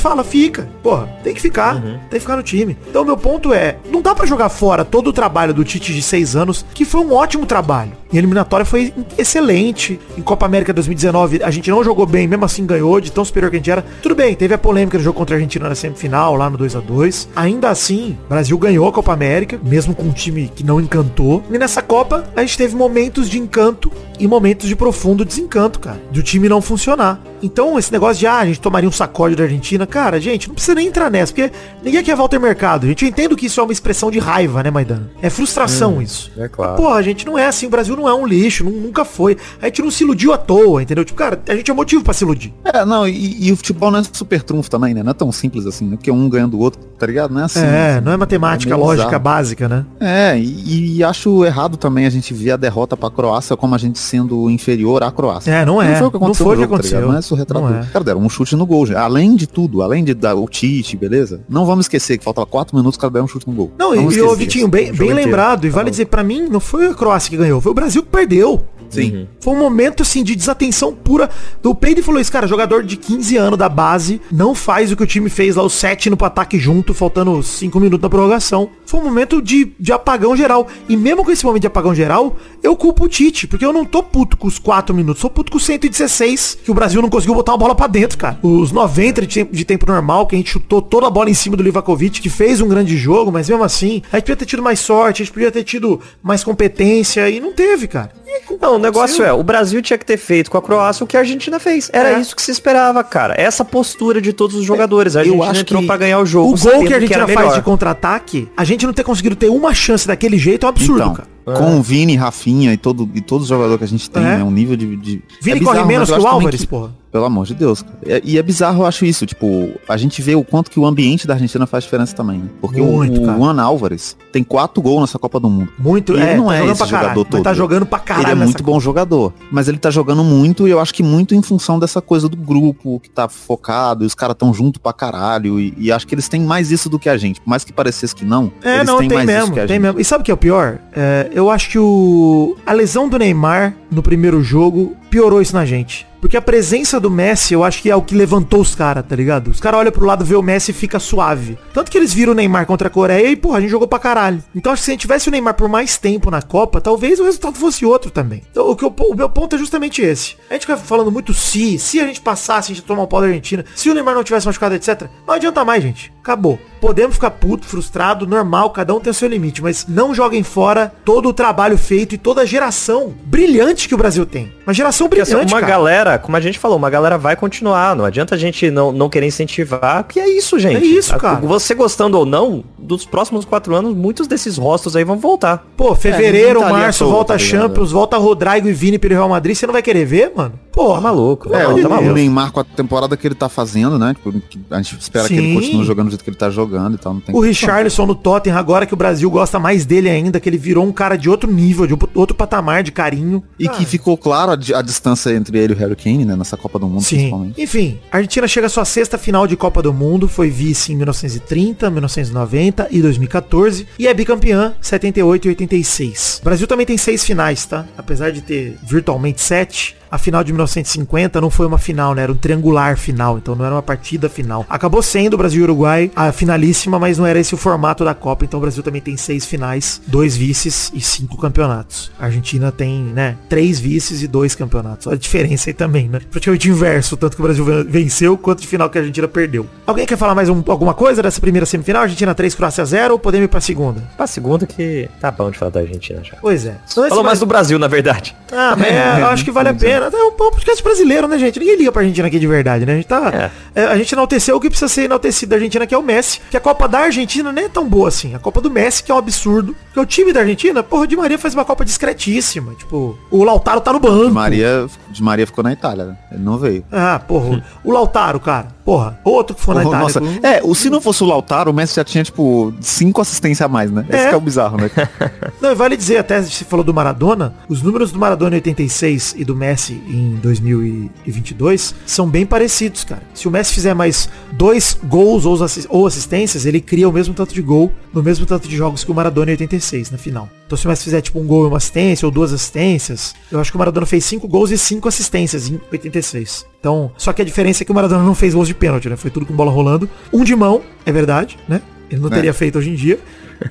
[0.00, 0.68] fala, fica.
[0.82, 1.92] Porra, tem que ficar, Uhum.
[2.10, 2.76] tem que ficar no time.
[2.88, 6.02] Então, meu ponto é, não dá pra jogar fora todo o trabalho do Tite de
[6.02, 7.92] seis anos, que foi um ótimo trabalho.
[8.12, 10.00] Em eliminatória foi excelente.
[10.16, 13.50] Em Copa América 2019, a gente não jogou bem, mesmo assim ganhou, de tão superior
[13.50, 13.84] que a gente era.
[14.02, 16.74] Tudo bem, teve a polêmica do jogo contra a Argentina na semifinal, lá no 2
[16.76, 20.62] a 2 Ainda assim, o Brasil ganhou a Copa América, mesmo com um time que
[20.62, 21.42] não encantou.
[21.50, 26.00] E nessa Copa, a gente teve momentos de encanto e momentos de profundo desencanto, cara.
[26.10, 27.20] Do time não funcionar.
[27.42, 30.54] Então, esse negócio de, ah, a gente tomaria um sacode da Argentina, cara, gente, não
[30.54, 31.52] precisa nem entrar nessa, porque
[31.84, 32.86] ninguém quer Walter Mercado.
[32.86, 35.08] Gente, eu entendo que isso é uma expressão de raiva, né, Maidana?
[35.22, 36.32] É frustração isso.
[36.36, 36.72] é claro.
[36.72, 39.36] Mas, porra, gente, não é assim, o Brasil não é um lixo, nu- nunca foi.
[39.62, 41.04] A gente não se iludiu à toa, entendeu?
[41.04, 42.52] Tipo, cara, a gente é motivo pra se iludir.
[42.64, 45.02] É, não, e, e o futebol não é super trunfo também, né?
[45.04, 45.96] Não é tão simples assim, né?
[45.96, 47.32] Porque um ganha do outro, tá ligado?
[47.32, 47.60] Não é assim.
[47.60, 48.04] é, assim.
[48.04, 49.22] não é matemática é lógica bizarro.
[49.22, 49.86] básica, né?
[50.00, 53.78] É, e, e acho errado também a gente ver a derrota pra Croácia como a
[53.78, 55.50] gente sendo inferior à Croácia.
[55.50, 55.96] É, não é.
[55.96, 57.08] foi o que Não aconteceu foi no o que jogo, tá aconteceu.
[57.12, 57.70] Não é surretrador.
[57.70, 57.86] Não é.
[57.92, 58.86] Cara, deram um chute no gol.
[58.86, 59.02] já.
[59.02, 61.40] Além de tudo, além de dar o Tite, beleza?
[61.48, 63.72] Não vamos esquecer que faltava 4 minutos, o cara deram um chute no gol.
[63.78, 64.68] Não, Vamos e, e o Vitinho, isso.
[64.68, 67.60] bem, bem lembrado, e Tá vale dizer, pra mim, não foi a Croácia que ganhou,
[67.60, 68.62] foi o Brasil que perdeu.
[68.90, 69.28] Sim.
[69.40, 71.28] Foi um momento, assim, de desatenção pura.
[71.62, 75.02] O Peide falou isso, cara, jogador de 15 anos da base, não faz o que
[75.02, 78.70] o time fez lá, os 7 no pro ataque junto, faltando 5 minutos da prorrogação.
[78.86, 80.66] Foi um momento de, de apagão geral.
[80.88, 83.84] E mesmo com esse momento de apagão geral, eu culpo o Tite, porque eu não
[83.84, 87.10] tô puto com os 4 minutos, sou puto com os 116, que o Brasil não
[87.10, 88.38] conseguiu botar uma bola pra dentro, cara.
[88.42, 91.34] Os 90 de tempo, de tempo normal, que a gente chutou toda a bola em
[91.34, 94.46] cima do Livakovic, que fez um grande jogo, mas mesmo assim, a gente podia ter
[94.46, 98.12] tido mais sorte, a gente podia ter tido mais competência, e não teve, cara.
[98.60, 101.16] Não, o negócio é, o Brasil tinha que ter feito com a Croácia o que
[101.16, 101.90] a Argentina fez.
[101.92, 102.20] Era É.
[102.20, 103.34] isso que se esperava, cara.
[103.36, 105.16] Essa postura de todos os jogadores.
[105.16, 106.54] A Eu Argentina acho entrou que pra ganhar o jogo.
[106.54, 107.54] O gol que a Argentina era faz melhor.
[107.56, 111.00] de contra-ataque, a gente não ter conseguido ter uma chance daquele jeito é um absurdo,
[111.02, 111.28] então, cara.
[111.56, 114.36] Com o Vini, Rafinha e, todo, e todos os jogadores que a gente tem, É.
[114.38, 114.44] né?
[114.44, 114.96] Um nível de.
[114.96, 115.22] de...
[115.40, 116.90] Vini é corre menos que o Álvares, que- porra.
[117.10, 117.80] Pelo amor de Deus.
[117.80, 117.96] cara.
[118.04, 119.24] É- E é bizarro, eu acho isso.
[119.24, 122.36] Tipo, a gente vê o quanto que o ambiente da Argentina faz diferença também.
[122.40, 122.48] Né?
[122.60, 125.70] Porque Muito, o, o Juan Álvares tem quatro gols nessa Copa do Mundo.
[125.78, 127.42] Muito, Ele é, não tá é esse pra caralho, jogador mas todo.
[127.44, 129.32] tá jogando pra caralho ele é muito bom jogador.
[129.50, 132.36] Mas ele tá jogando muito e eu acho que muito em função dessa coisa do
[132.36, 135.58] grupo que tá focado e os caras tão junto pra caralho.
[135.58, 137.40] E, e acho que eles têm mais isso do que a gente.
[137.40, 139.60] Por mais que parecesse que não, É, eles não, têm tem mais mesmo, isso que
[139.60, 139.82] a tem gente.
[139.82, 139.98] mesmo.
[140.00, 140.78] E sabe o que é o pior?
[140.94, 145.64] É, eu acho que o a lesão do Neymar no primeiro jogo piorou isso na
[145.64, 146.04] gente.
[146.20, 149.14] Porque a presença do Messi, eu acho que é o que levantou os caras, tá
[149.14, 149.48] ligado?
[149.50, 151.56] Os caras olham pro lado, vê o Messi e fica suave.
[151.72, 153.98] Tanto que eles viram o Neymar contra a Coreia e, porra, a gente jogou pra
[153.98, 154.42] caralho.
[154.54, 157.20] Então acho que se a gente tivesse o Neymar por mais tempo na Copa, talvez
[157.20, 158.42] o resultado fosse outro também.
[158.50, 160.36] Então o, que eu- o meu ponto é justamente esse.
[160.50, 163.20] A gente fica falando muito se, se a gente passasse, a gente tomar o pau
[163.20, 165.02] da Argentina, se o Neymar não tivesse machucado, etc.
[165.26, 166.12] Não adianta mais, gente.
[166.20, 166.58] Acabou.
[166.80, 170.92] Podemos ficar puto, frustrado, normal, cada um tem o seu limite, mas não joguem fora
[171.04, 174.52] todo o trabalho feito e toda a geração brilhante que o Brasil tem.
[174.66, 175.72] Uma geração assim, brilhante, uma cara.
[175.72, 177.94] galera, como a gente falou, uma galera vai continuar.
[177.96, 180.76] Não adianta a gente não, não querer incentivar, porque é isso, gente.
[180.76, 181.40] É isso, cara.
[181.40, 185.66] Você gostando ou não, dos próximos quatro anos, muitos desses rostos aí vão voltar.
[185.76, 187.38] Pô, fevereiro, É, tá ali março, volta tá?
[187.38, 190.54] Champions, volta Rodrigo e Vini pelo Real Madrid, você não vai querer ver, mano?
[190.72, 191.52] Pô, Tá maluco.
[191.52, 192.12] É, o, tá o maluco.
[192.14, 194.14] Neymar com a temporada que ele tá fazendo, né?
[194.14, 195.44] Tipo, que a gente espera que Sim.
[195.44, 197.14] ele continue jogando do jeito que ele tá jogando e tal.
[197.14, 200.48] Não tem O Richarlison no Tottenham, agora que o Brasil gosta mais dele ainda, que
[200.48, 203.42] ele virou um cara de outro nível, de outro patamar de carinho.
[203.58, 206.36] E que ficou claro a, a distância entre ele e o Harry Kane, né?
[206.36, 207.16] Nessa Copa do Mundo, Sim.
[207.16, 207.60] principalmente.
[207.60, 210.96] Enfim, a Argentina chega à sua sexta final de Copa do Mundo, foi vice em
[210.96, 216.38] 1930, 1990 e 2014 e é bicampeã 78 e 86.
[216.40, 217.86] O Brasil também tem seis finais, tá?
[217.96, 219.97] Apesar de ter virtualmente sete.
[220.10, 222.22] A final de 1950 não foi uma final, né?
[222.22, 224.64] Era um triangular final, então não era uma partida final.
[224.68, 228.04] Acabou sendo o Brasil e o Uruguai a finalíssima, mas não era esse o formato
[228.04, 228.44] da Copa.
[228.44, 232.10] Então o Brasil também tem seis finais, dois vices e cinco campeonatos.
[232.18, 235.06] A Argentina tem, né, três vices e dois campeonatos.
[235.06, 236.20] Olha a diferença aí também, né?
[236.30, 239.66] Praticamente inverso, tanto que o Brasil ven- venceu quanto de final que a Argentina perdeu.
[239.86, 242.02] Alguém quer falar mais um- alguma coisa dessa primeira semifinal?
[242.02, 244.02] Argentina 3, Croácia 0 ou podemos ir pra segunda?
[244.16, 246.36] Pra segunda que tá bom de falar da Argentina já.
[246.40, 246.76] Pois é.
[246.94, 248.34] Falou vai- mais do Brasil, na verdade.
[248.52, 249.97] Ah, mas é, eu acho que vale a pena.
[250.06, 251.58] É um podcast brasileiro, né, gente?
[251.58, 252.92] Ninguém liga pra Argentina aqui de verdade, né?
[252.92, 253.50] A gente tá.
[253.74, 256.40] é, a gente enalteceu o que precisa ser enaltecido da Argentina, que é o Messi.
[256.50, 258.34] Que a Copa da Argentina nem é tão boa assim.
[258.34, 259.74] A Copa do Messi, que é um absurdo.
[259.86, 262.74] Porque o time da Argentina, porra, o Di Maria faz uma Copa discretíssima.
[262.74, 264.26] Tipo, o Lautaro tá no banco.
[264.26, 266.18] De Maria, de Maria ficou na Itália, né?
[266.32, 266.84] Ele não veio.
[266.90, 267.64] Ah, porra.
[267.84, 268.68] o Lautaro, cara.
[268.88, 269.18] Porra.
[269.22, 269.98] Outro que foi na Oh, Itália.
[270.00, 273.60] nossa, é, o, se não fosse o Lautaro, o Messi já tinha, tipo, cinco assistências
[273.60, 274.06] a mais, né?
[274.08, 274.28] Esse É.
[274.30, 274.90] que é o bizarro, né?
[275.60, 279.34] Não, e vale dizer, até se falou do Maradona, os números do Maradona em 86
[279.36, 283.22] e do Messi em 2022 são bem parecidos, cara.
[283.34, 285.44] Se o Messi fizer mais dois gols
[285.88, 289.10] ou assistências, ele cria o mesmo tanto de gol no mesmo tanto de jogos que
[289.10, 290.48] o Maradona em 86, na final.
[290.68, 293.58] Então se o Messi fizer tipo um gol e uma assistência, ou duas assistências, eu
[293.58, 296.66] acho que o Maradona fez cinco gols e cinco assistências em 86.
[296.78, 299.16] Então, só que a diferença é que o Maradona não fez gols de pênalti, né?
[299.16, 300.08] Foi tudo com bola rolando.
[300.30, 301.80] Um de mão, é verdade, né?
[302.10, 302.34] Ele não É.
[302.34, 303.18] teria feito hoje em dia.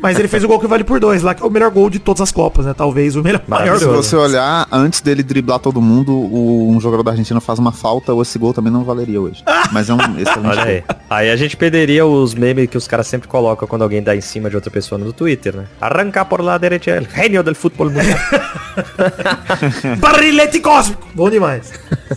[0.01, 1.89] Mas ele fez o gol que vale por dois lá, que é o melhor gol
[1.89, 2.73] de todas as Copas, né?
[2.73, 3.77] Talvez o melhor maior.
[3.79, 3.95] Se gol.
[3.95, 8.13] você olhar, antes dele driblar todo mundo, o- um jogador da Argentina faz uma falta,
[8.13, 9.43] ou esse gol também não valeria hoje.
[9.71, 10.73] Mas é um excelente Olha gol.
[10.73, 10.83] aí.
[11.09, 14.21] Aí a gente perderia os memes que os caras sempre colocam quando alguém dá em
[14.21, 15.65] cima de outra pessoa no Twitter, né?
[15.79, 18.17] Arrancar por lá direita, el genio del fútbol mundial.
[19.99, 21.07] Barrilete cósmico!
[21.13, 21.71] Bom demais.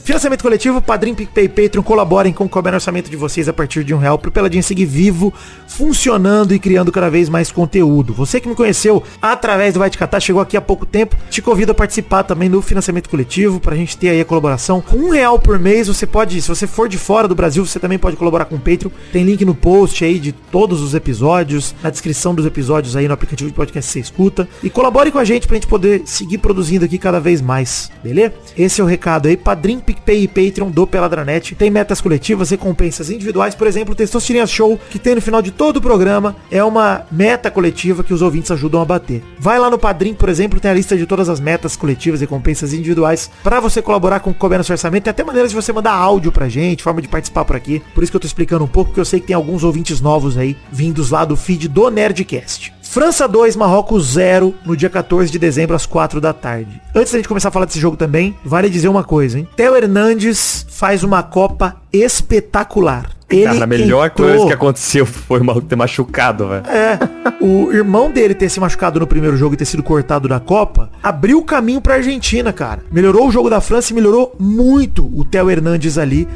[0.05, 3.99] Financiamento coletivo, Padrim, PicPay, Patreon, colaborem com o orçamento de vocês a partir de um
[3.99, 5.33] real pro Peladinha seguir vivo,
[5.67, 8.15] funcionando e criando cada vez mais conteúdo.
[8.15, 11.43] Você que me conheceu através do Vai Te Catar, chegou aqui há pouco tempo, te
[11.43, 14.81] convido a participar também do financiamento coletivo, pra gente ter aí a colaboração.
[14.81, 17.79] Com um real por mês, você pode, se você for de fora do Brasil, você
[17.79, 18.91] também pode colaborar com o Patreon.
[19.13, 23.13] Tem link no post aí de todos os episódios, na descrição dos episódios aí no
[23.13, 24.49] aplicativo de podcast que você escuta.
[24.63, 28.33] E colabore com a gente pra gente poder seguir produzindo aqui cada vez mais, beleza?
[28.57, 31.55] Esse é o recado aí, Padrim, PicPay e Patreon do Peladranet.
[31.55, 35.51] Tem metas coletivas, recompensas individuais, por exemplo, o Testosterinha Show, que tem no final de
[35.51, 36.37] todo o programa.
[36.51, 39.23] É uma meta meta coletiva que os ouvintes ajudam a bater.
[39.39, 42.25] Vai lá no Padrim, por exemplo, tem a lista de todas as metas coletivas e
[42.25, 45.05] recompensas individuais para você colaborar com o Couber no seu orçamento.
[45.05, 47.83] Tem até maneiras de você mandar áudio pra gente, forma de participar por aqui.
[47.95, 50.01] Por isso que eu tô explicando um pouco, porque eu sei que tem alguns ouvintes
[50.01, 52.73] novos aí, vindos lá do feed do Nerdcast.
[52.91, 56.83] França 2, Marrocos 0, no dia 14 de dezembro, às 4 da tarde.
[56.93, 59.47] Antes da gente começar a falar desse jogo também, vale dizer uma coisa, hein?
[59.55, 63.09] Theo Hernandes faz uma Copa espetacular.
[63.29, 66.65] Ele Cara, a melhor entrou- coisa que aconteceu foi o maluco ter machucado, velho.
[66.67, 66.99] É,
[67.41, 70.91] o irmão dele ter se machucado no primeiro jogo e ter sido cortado da Copa,
[71.01, 72.83] abriu o caminho pra Argentina, cara.
[72.91, 76.27] Melhorou o jogo da França e melhorou muito o Theo Hernandes ali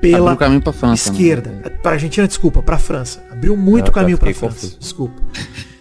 [0.00, 1.16] pela Abriu caminho pra França, né?
[1.18, 1.50] esquerda.
[1.82, 3.20] Pra Argentina, desculpa, pra França.
[3.32, 4.54] Abriu muito Ah, tá, caminho pra fiquei França.
[4.60, 4.78] confuso.
[4.78, 5.20] Desculpa.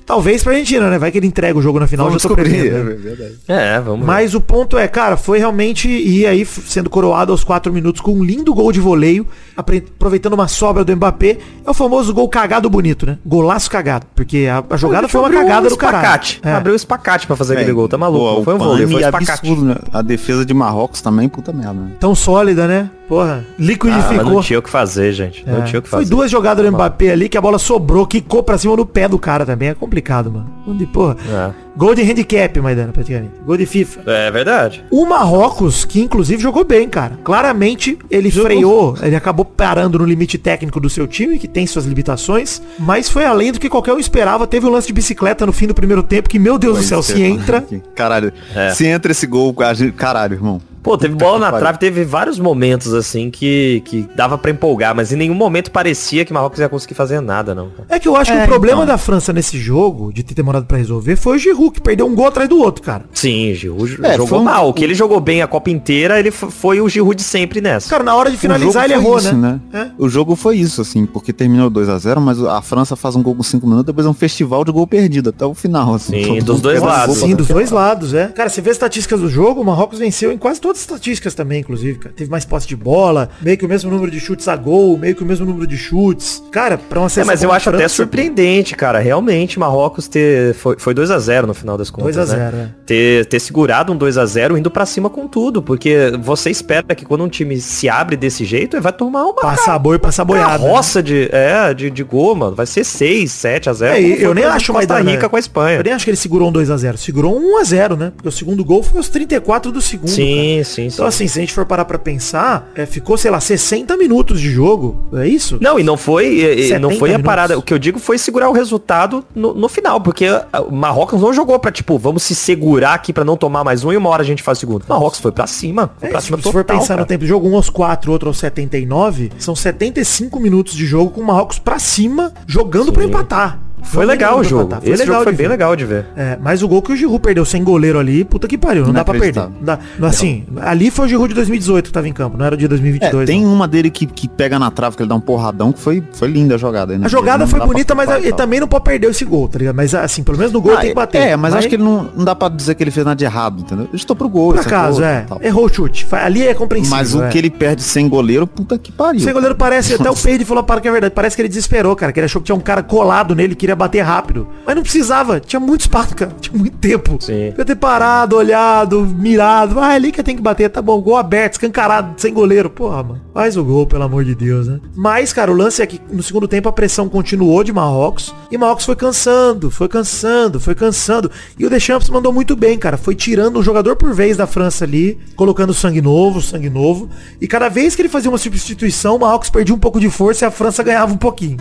[0.06, 1.00] Talvez pra Argentina, né?
[1.00, 2.84] Vai que ele entrega o jogo na final, Vamos já tô descobrir, é né?
[2.94, 3.36] verdade.
[3.48, 7.72] É, vamos Mas o ponto é, cara, foi realmente e aí sendo coroado aos 4
[7.72, 11.38] minutos com um lindo gol de voleio, aproveitando uma sobra do Mbappé.
[11.66, 13.18] É o famoso gol cagado bonito, né?
[13.26, 16.02] Golaço cagado, porque a, a jogada foi uma cagada um do caralho.
[16.04, 16.42] espacate.
[16.44, 16.52] É.
[16.54, 18.24] Abriu o espacate pra fazer aquele É, gol, tá maluco.
[18.26, 19.32] pô, não foi um o vôlei, foi um espacate.
[19.32, 19.76] absurdo, né?
[19.94, 21.74] A defesa de Marrocos também, puta merda.
[21.74, 21.92] Né?
[22.00, 22.90] Tão sólida, né?
[23.08, 24.24] Porra, Ah, liquidificou.
[24.24, 25.44] não tinha o que fazer, gente.
[25.46, 25.66] Não É.
[25.66, 26.10] tinha o que Foi fazer.
[26.10, 29.20] duas jogadas do Mbappé ali que a bola sobrou, quicou pra cima no pé do
[29.20, 29.70] cara também.
[29.70, 29.94] É complicado,
[30.32, 30.50] mano.
[30.68, 31.18] Onde, porra.
[31.30, 31.64] É.
[31.76, 33.32] Gol de handicap, Maidana, praticamente.
[33.46, 34.02] Gol de FIFA.
[34.06, 34.84] É verdade.
[34.92, 37.18] O Marrocos, que inclusive jogou bem, cara.
[37.24, 41.86] Claramente ele freou, ele acabou parando no limite técnico do seu time, que tem suas
[41.86, 44.46] limitações, mas foi além do que qualquer um esperava.
[44.46, 47.02] Teve um lance de bicicleta no fim do primeiro tempo, que, meu Deus do céu,
[47.02, 47.66] se entra.
[47.96, 48.70] Caralho, É.
[48.74, 49.54] se entra esse gol,
[49.98, 50.62] caralho, irmão.
[50.84, 54.94] Pô, teve bola que na trave, teve vários momentos assim que, que dava pra empolgar,
[54.94, 57.70] mas em nenhum momento parecia que Marrocos ia conseguir fazer nada, não.
[57.70, 57.86] cara.
[57.88, 58.88] É que eu acho que É, o problema então.
[58.94, 59.83] da França nesse jogo,
[60.14, 62.82] de ter demorado pra resolver, foi o Giroud, que perdeu um gol atrás do outro,
[62.84, 63.06] cara.
[63.14, 64.70] Sim, Giroud É, jogou foi um- mal.
[64.70, 67.90] O que ele jogou bem a Copa inteira, ele foi o Giroud de sempre nessa.
[67.90, 69.60] Cara, na hora de finalizar ele jogo errou, isso, né?
[69.72, 69.92] né?
[69.98, 73.44] O jogo foi isso, assim, porque terminou 2x0, mas a França faz um gol com
[73.44, 76.24] 5 minutos, depois é um festival de gol perdido até o final, assim.
[76.24, 77.18] Sim, dos dois lados.
[77.18, 78.28] Sim, dos dois lados, é.
[78.28, 81.34] Cara, você vê as estatísticas do jogo, o Marrocos venceu em quase todas as estatísticas
[81.34, 82.14] também, inclusive, cara.
[82.16, 85.16] Teve mais posse de bola, meio que o mesmo número de chutes a gol, meio
[85.16, 86.44] que o mesmo número de chutes.
[86.52, 89.00] Cara, pra uma É, mas eu a acho até França, surpreendente, cara.
[89.00, 89.73] Realmente, Marrocos
[90.10, 90.54] ter.
[90.56, 92.16] Foi, foi 2x0 no final das contas.
[92.16, 92.72] 2 a 0, né?
[92.86, 95.62] ter, ter segurado um 2x0 indo pra cima com tudo.
[95.62, 99.34] Porque você espera que quando um time se abre desse jeito, ele vai tomar uma
[99.34, 100.64] Passar boi, passar boiada.
[100.64, 100.70] né?
[100.70, 102.56] roça de, é, de, de gol, mano.
[102.56, 103.84] Vai ser 6, 7x0.
[103.86, 105.78] É, e eu nem acho mais Costa Rica com a Espanha.
[105.80, 106.98] Eu nem acho que ele segurou um 2x0.
[106.98, 108.12] Segurou um 1x0, né?
[108.16, 110.08] Porque o segundo gol foi aos 34 do segundo.
[110.10, 110.16] cara.
[110.16, 110.94] Sim, sim, sim.
[110.94, 114.40] Então, assim, se a gente for parar pra pensar, é, ficou, sei lá, 60 minutos
[114.40, 115.08] de jogo.
[115.16, 115.58] É isso?
[115.62, 117.26] Não, e não foi, e- não 70 foi a minutos.
[117.26, 117.58] parada.
[117.58, 121.22] O que eu digo foi segurar o resultado no, no final, porque ah, o Marrocos
[121.22, 124.10] não jogou pra, tipo, vamos se segurar aqui pra não tomar mais um e uma
[124.10, 124.86] hora a gente faz o segundo.
[124.88, 125.90] Marrocos foi pra cima.
[125.98, 127.08] Foi É, pra se cima se for total, pensar no cara.
[127.08, 131.22] tempo de jogo, um aos 4, outro aos 79, são 75 minutos de jogo com
[131.22, 133.60] o Marrocos pra cima, jogando pra empatar.
[133.84, 134.76] Foi Não legal o jogo.
[134.84, 135.52] Esse jogo de foi bem ver.
[135.52, 136.06] legal de ver.
[136.16, 138.94] É, mas o gol que o Giroud perdeu sem goleiro ali, puta que pariu, não
[138.94, 139.40] dá pra perder.
[139.42, 142.46] Não dá- não, assim, ali foi o Giroud de 2018 que tava em campo, não
[142.46, 143.26] era o de É, 2022.
[143.28, 143.54] tem não.
[143.54, 146.28] uma dele que, que pega na trave, que ele dá um porradão, que foi, foi
[146.28, 146.98] linda a jogada.
[146.98, 147.06] né?
[147.06, 149.76] A jogada Não foi bonita, mas ele também não pode perder esse gol, tá ligado?
[149.76, 151.18] Mas assim, pelo menos no gol Ah, tem que bater.
[151.22, 153.26] É, mas, acho que ele não, não dá pra dizer que ele fez nada de
[153.26, 153.86] errado, entendeu?
[153.86, 154.54] Ele estou pro gol.
[154.54, 155.22] Por acaso, é.
[155.22, 155.40] tal.
[155.42, 156.08] Errou o chute.
[156.12, 156.98] Ali é compreensível.
[156.98, 157.30] Mas o é.
[157.30, 159.20] que ele perde sem goleiro, puta que pariu.
[159.22, 161.96] Sem goleiro parece, até o Peide falou para que é verdade, parece que ele desesperou,
[161.96, 164.48] cara, que ele achou que tinha um cara colado nele, queria bater rápido.
[164.66, 167.18] Mas não precisava, tinha muito espaço, cara, tinha muito tempo.
[167.20, 167.50] Sim.
[167.52, 171.18] Podia ter parado, olhado, mirado, ah, é ali que tem que bater, tá bom, gol
[171.18, 173.22] aberto, escancarado, sem goleiro, porra, mano.
[173.34, 174.80] Faz o gol, pelo amor de Deus, né?
[174.96, 178.58] Mas, cara, o lance é que no segundo tempo a pressão continuou de Marrocos, e
[178.58, 181.32] Marrocos foi cansando, foi cansando, foi cansando.
[181.58, 184.86] E o Deschamps mandou muito bem, cara, foi tirando um jogador por vez da França
[184.86, 187.10] ali, colocando sangue novo, sangue novo,
[187.40, 190.46] e cada vez que ele fazia uma substituição, o Marrocos perdia um pouco de força
[190.46, 191.58] e a França ganhava um pouquinho.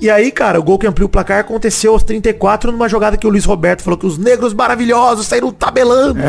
[0.00, 3.26] E aí, cara, o gol que ampliou o placar aconteceu aos 34 numa jogada que
[3.26, 6.20] o Luiz Roberto falou que os negros maravilhosos saíram tabelando.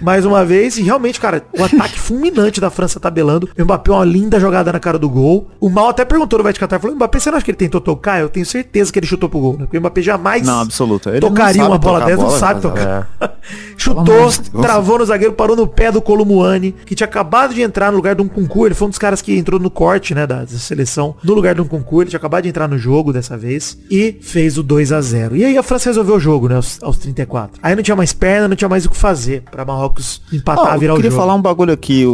[0.00, 3.48] Mais uma vez, e realmente, cara, o ataque fulminante da França tabelando.
[3.58, 5.50] O Mbappé uma linda jogada na cara do gol.
[5.60, 7.58] O Mal até perguntou no Vai de Catar, falou, Mbappé, você não acha que ele
[7.58, 8.20] tentou tocar?
[8.20, 9.64] Eu tenho certeza que ele chutou pro gol, né?
[9.64, 11.08] Porque o Mbappé jamais Não, absoluto.
[11.08, 13.08] Ele tocaria uma bola dessa, não sabe mas, tocar.
[13.18, 13.32] Pelo
[13.76, 14.30] Chutou,
[14.62, 18.14] travou no zagueiro, parou no pé do Columuani, que tinha acabado de entrar no lugar
[18.14, 18.68] de um concurso.
[18.68, 21.60] Ele foi um dos caras que entrou no corte, né, da seleção, no lugar de
[21.60, 22.02] um concurso.
[22.02, 25.36] Ele tinha acabado de entrar no jogo dessa vez e fez o 2 a 0
[25.36, 27.58] E aí a França resolveu o jogo, né, aos, aos 34.
[27.62, 30.78] Aí não tinha mais perna, não tinha mais o que fazer pra Marrocos empatar, Ó,
[30.78, 31.22] virar eu o queria jogo.
[31.22, 32.04] falar um bagulho aqui.
[32.06, 32.12] O,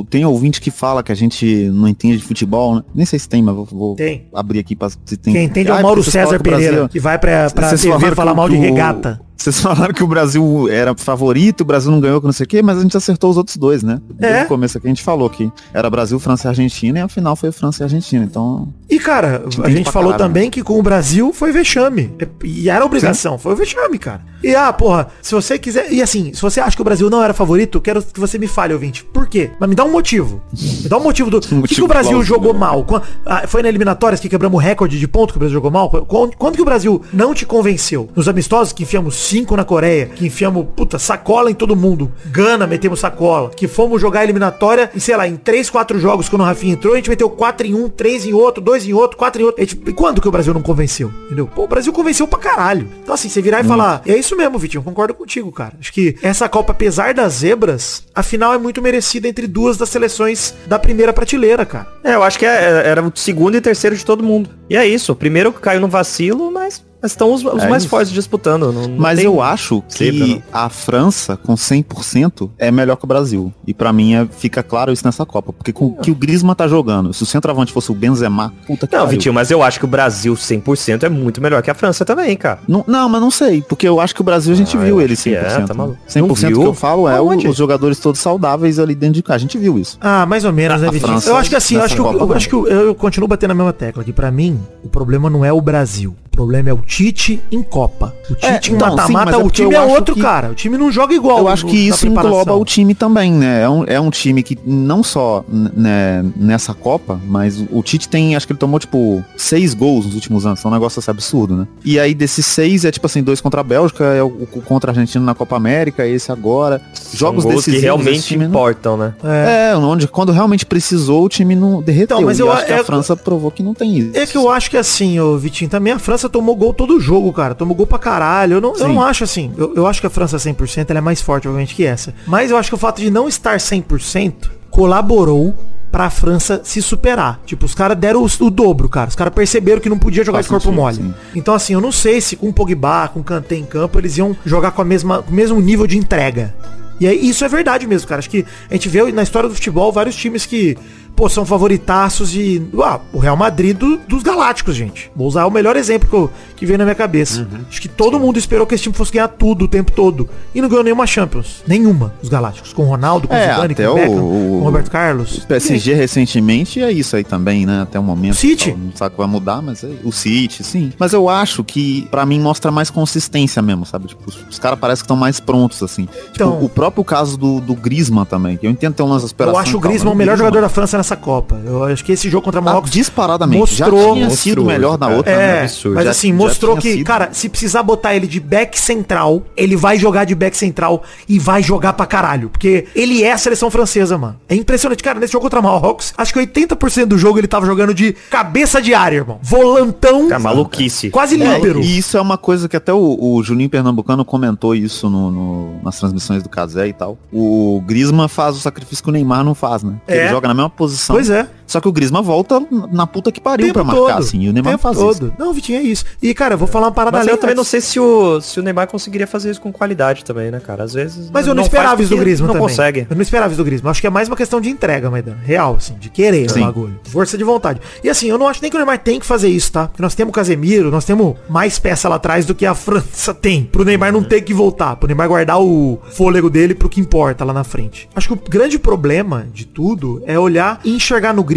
[0.00, 2.82] o- tem ouvinte que fala que a gente não entende de futebol, né?
[2.94, 3.96] Nem sei se tem, mas vou, vou
[4.34, 5.32] abrir aqui pra se tem.
[5.34, 7.50] Quem entende é Ah, o Mauro porque vocês César o Pereira, Brasil- que vai pra,
[7.50, 9.20] pra TV falar mal de o- regata.
[9.36, 12.48] Vocês falaram que o Brasil era favorito, o Brasil não ganhou com não sei o
[12.48, 14.00] quê, mas a gente acertou os outros dois, né?
[14.10, 14.44] Desde É.
[14.44, 17.34] o começo aqui a gente falou que era Brasil, França e Argentina, e a final
[17.36, 18.24] foi França e Argentina.
[18.24, 20.28] Então, E, cara, a gente falou caralho.
[20.30, 22.12] também que com o Brasil foi vexame.
[22.44, 24.22] E era obrigação, foi o vexame, cara.
[24.42, 25.90] E, ah, porra, se você quiser...
[25.90, 28.46] E assim, se você acha que o Brasil não era favorito, quero que você me
[28.46, 29.02] fale, ouvinte.
[29.02, 29.50] Por quê?
[29.58, 30.40] Mas me dá um motivo.
[30.52, 31.38] Me dá um motivo do...
[31.38, 32.84] O que, que motivo o Brasil jogou mal?
[32.84, 35.70] Quan- ah, foi na eliminatórias que quebramos o recorde de ponto que o Brasil jogou
[35.70, 35.88] mal?
[35.90, 38.08] Quando, quando que o Brasil não te convenceu?
[38.14, 42.10] Nos amistosos que enfiamos 5 na Coreia, que enfiamos, puta, sacola em todo mundo.
[42.26, 43.50] Gana, metemos sacola.
[43.50, 46.74] Que fomos jogar a eliminatória e, sei lá, em 3, 4 jogos quando o Rafinha
[46.74, 49.44] entrou, a gente meteu 4 em um, 3 em outro, 2 em outro, 4 em
[49.44, 49.60] outro.
[49.62, 51.10] Gente- e quando que o Brasil não convenceu?
[51.26, 51.46] Entendeu?
[51.46, 52.88] Pô, o Brasil convenceu pra caralho.
[53.02, 55.74] Então assim, você virar e falar, é isso mesmo, Vitinho, eu concordo contigo, cara.
[55.80, 59.88] Acho que essa Copa, apesar das zebras, a final é muito merecida entre duas das
[59.88, 61.86] seleções da primeira prateleira, cara.
[62.02, 64.50] É, eu acho que é- era o segundo e terceiro de todo mundo.
[64.68, 65.12] E é isso.
[65.12, 67.90] O primeiro caiu no vacilo, mas mas estão os, os É mais isso.
[67.90, 68.72] fortes disputando.
[68.72, 73.06] Não, não Mas tem- eu acho que a França, com 100%, é melhor que o
[73.06, 73.52] Brasil.
[73.66, 75.52] E pra mim é- fica claro isso nessa Copa.
[75.52, 78.86] Porque com o que o Griezmann tá jogando, se o centroavante fosse o Benzema, puta
[78.86, 79.18] que Não, pariu.
[79.18, 82.34] Vitinho, mas eu acho que o Brasil 100% é muito melhor que a França também,
[82.36, 82.60] cara.
[82.66, 83.60] Não, não, mas não sei.
[83.60, 85.66] Porque eu acho que o Brasil a gente Ah, viu ele acho que é, 100%.
[85.68, 85.98] tá maluco.
[86.08, 89.36] 100% Não que eu falo é o- os jogadores todos saudáveis ali dentro de casa.
[89.36, 89.98] A gente viu isso.
[90.00, 91.20] Ah, mais ou menos, né, A Vitinho?
[91.26, 93.48] Eu acho que assim, eu acho que, eu, eu acho que eu, eu continuo batendo
[93.50, 96.14] na mesma tecla, que pra mim, o problema não é o Brasil.
[96.34, 98.12] O problema é o Tite em Copa.
[98.28, 100.20] O É, Tite em então, sim, mas mata-mata, é o time eu é outro, que-
[100.20, 100.50] cara.
[100.50, 101.38] O time não joga igual.
[101.38, 103.62] Eu acho no- que isso engloba o time também, né?
[103.62, 108.08] É um, é um time que não só né, nessa Copa, mas o, o Tite
[108.08, 110.64] tem, acho que ele tomou, tipo, seis gols nos últimos anos.
[110.64, 111.66] É um negócio assim, absurdo, né?
[111.84, 114.90] E aí desses seis é tipo assim, dois contra a Bélgica, é o, o contra
[114.90, 116.82] a Argentina na Copa América, esse agora.
[117.12, 119.14] Jogos decisivos que realmente time não- importam, né?
[119.22, 119.70] É.
[119.72, 122.16] É, onde quando realmente precisou, o time não derreteu.
[122.16, 124.10] Então, mas E eu- acho que é- a França provou que não tem isso.
[124.14, 127.32] É que eu acho que assim, ô Vitinho, também a França tomou gol todo jogo,
[127.32, 127.54] cara.
[127.54, 128.54] Tomou gol pra caralho.
[128.54, 129.52] Eu não, eu não acho assim.
[129.56, 132.14] Eu, eu acho que a França 100% ela é mais forte, obviamente, que essa.
[132.26, 135.54] Mas eu acho que o fato de não estar 100% colaborou
[135.90, 137.40] pra França se superar.
[137.46, 139.08] Tipo, os caras deram o, o dobro, cara.
[139.08, 140.96] Os caras perceberam que não podia jogar Faz de corpo sentido, mole.
[140.96, 141.14] sim.
[141.36, 144.18] Então, assim, eu não sei se com o Pogba, com o Kanté em campo, eles
[144.18, 146.52] iam jogar com, a mesma, com o mesmo nível de entrega.
[146.98, 148.18] E aí, isso é verdade mesmo, cara.
[148.18, 150.76] Acho que a gente vê na história do futebol vários times que,
[151.16, 152.62] pô, são favoritaços e.
[152.82, 155.10] Ah, o Real Madrid do- dos Galácticos, gente.
[155.14, 157.40] Vou usar o melhor exemplo que, eu- que veio na minha cabeça.
[157.50, 157.60] Uhum.
[157.68, 160.28] Acho que todo mundo esperou que esse time fosse ganhar tudo o tempo todo.
[160.54, 161.62] E não ganhou nenhuma Champions.
[161.66, 162.72] Nenhuma, os Galácticos.
[162.72, 165.38] Com o Ronaldo, com o É, Zidane, com até o Beckham, o- com Roberto Carlos.
[165.38, 167.82] O PSG recentemente é isso aí também, né?
[167.82, 168.32] Até o momento.
[168.32, 168.72] O City?
[168.72, 170.92] Não sabe que vai mudar, mas é o City, sim.
[170.98, 174.06] Mas eu acho que, pra mim, mostra mais consistência mesmo, sabe?
[174.08, 176.08] Tipo, os, os caras parecem que estão mais prontos, assim.
[176.32, 179.56] Então- tipo, o próprio caso do, do Griezmann também, eu entendo ter umas aspirações.
[179.56, 181.60] Eu acho o Griezmann o melhor jogador da França nessa Copa.
[181.64, 183.58] Eu acho que esse jogo contra Ah, Marrocos disparadamente.
[183.60, 185.30] mostrou- já tinha sido Monstruoso, melhor na outra.
[185.32, 185.60] É, né?
[185.62, 185.94] absurdo.
[185.96, 187.04] mas Já- assim, já mostrou que, sido.
[187.04, 191.38] cara, se precisar botar ele de back central, ele vai jogar de back central e
[191.38, 192.48] vai jogar pra caralho.
[192.48, 194.36] Porque ele é a seleção francesa, mano.
[194.48, 195.02] É impressionante.
[195.02, 198.80] Cara, nesse jogo contra Marrocos, acho que 80% do jogo ele tava jogando de cabeça
[198.80, 199.38] de área, irmão.
[199.42, 200.28] Volantão.
[200.28, 201.10] Cara, maluquice.
[201.10, 201.80] Quase É, líbero.
[201.80, 205.82] e isso é uma coisa que até o, o Juninho Pernambucano comentou isso no, no-
[205.82, 207.18] nas transmissões do Casé e tal.
[207.32, 209.94] O Griezmann faz o sacrifício que o Neymar não faz, né?
[210.06, 210.20] É.
[210.24, 210.93] Ele joga na mesma posição.
[211.06, 211.46] Pois é.
[211.66, 212.60] Só que o Griezmann volta
[212.92, 214.40] na puta que pariu pra marcar, assim.
[214.40, 215.26] E o Neymar não faz todo.
[215.26, 215.32] isso.
[215.38, 216.04] Não, Vitinho, é isso.
[216.22, 218.40] E, cara, eu vou falar uma parada Mas eu além também não sei se o,
[218.40, 220.84] se o Neymar conseguiria fazer isso com qualidade também, né, cara?
[220.84, 221.30] Às vezes.
[221.32, 222.68] Mas eu não, faz esperava isso do Griezmann Não também.
[222.68, 223.06] consegue.
[223.08, 223.90] Eu não esperava isso do Griezmann.
[223.90, 225.38] Acho que é mais uma questão de entrega, Maidana.
[225.42, 226.60] Real, assim, de querer Sim.
[226.62, 227.00] o bagulho.
[227.04, 227.80] Força de vontade.
[228.02, 229.88] E assim, eu não acho nem que o Neymar tem que fazer isso, tá?
[229.88, 233.32] Porque nós temos o Casemiro, nós temos mais peça lá atrás do que a França
[233.34, 233.64] tem.
[233.64, 234.96] Pro Neymar não ter que voltar.
[234.96, 238.08] Pro Neymar guardar o fôlego dele pro que importa lá na frente.
[238.14, 241.53] Acho que o grande problema de tudo é olhar e enxergar no Griezmann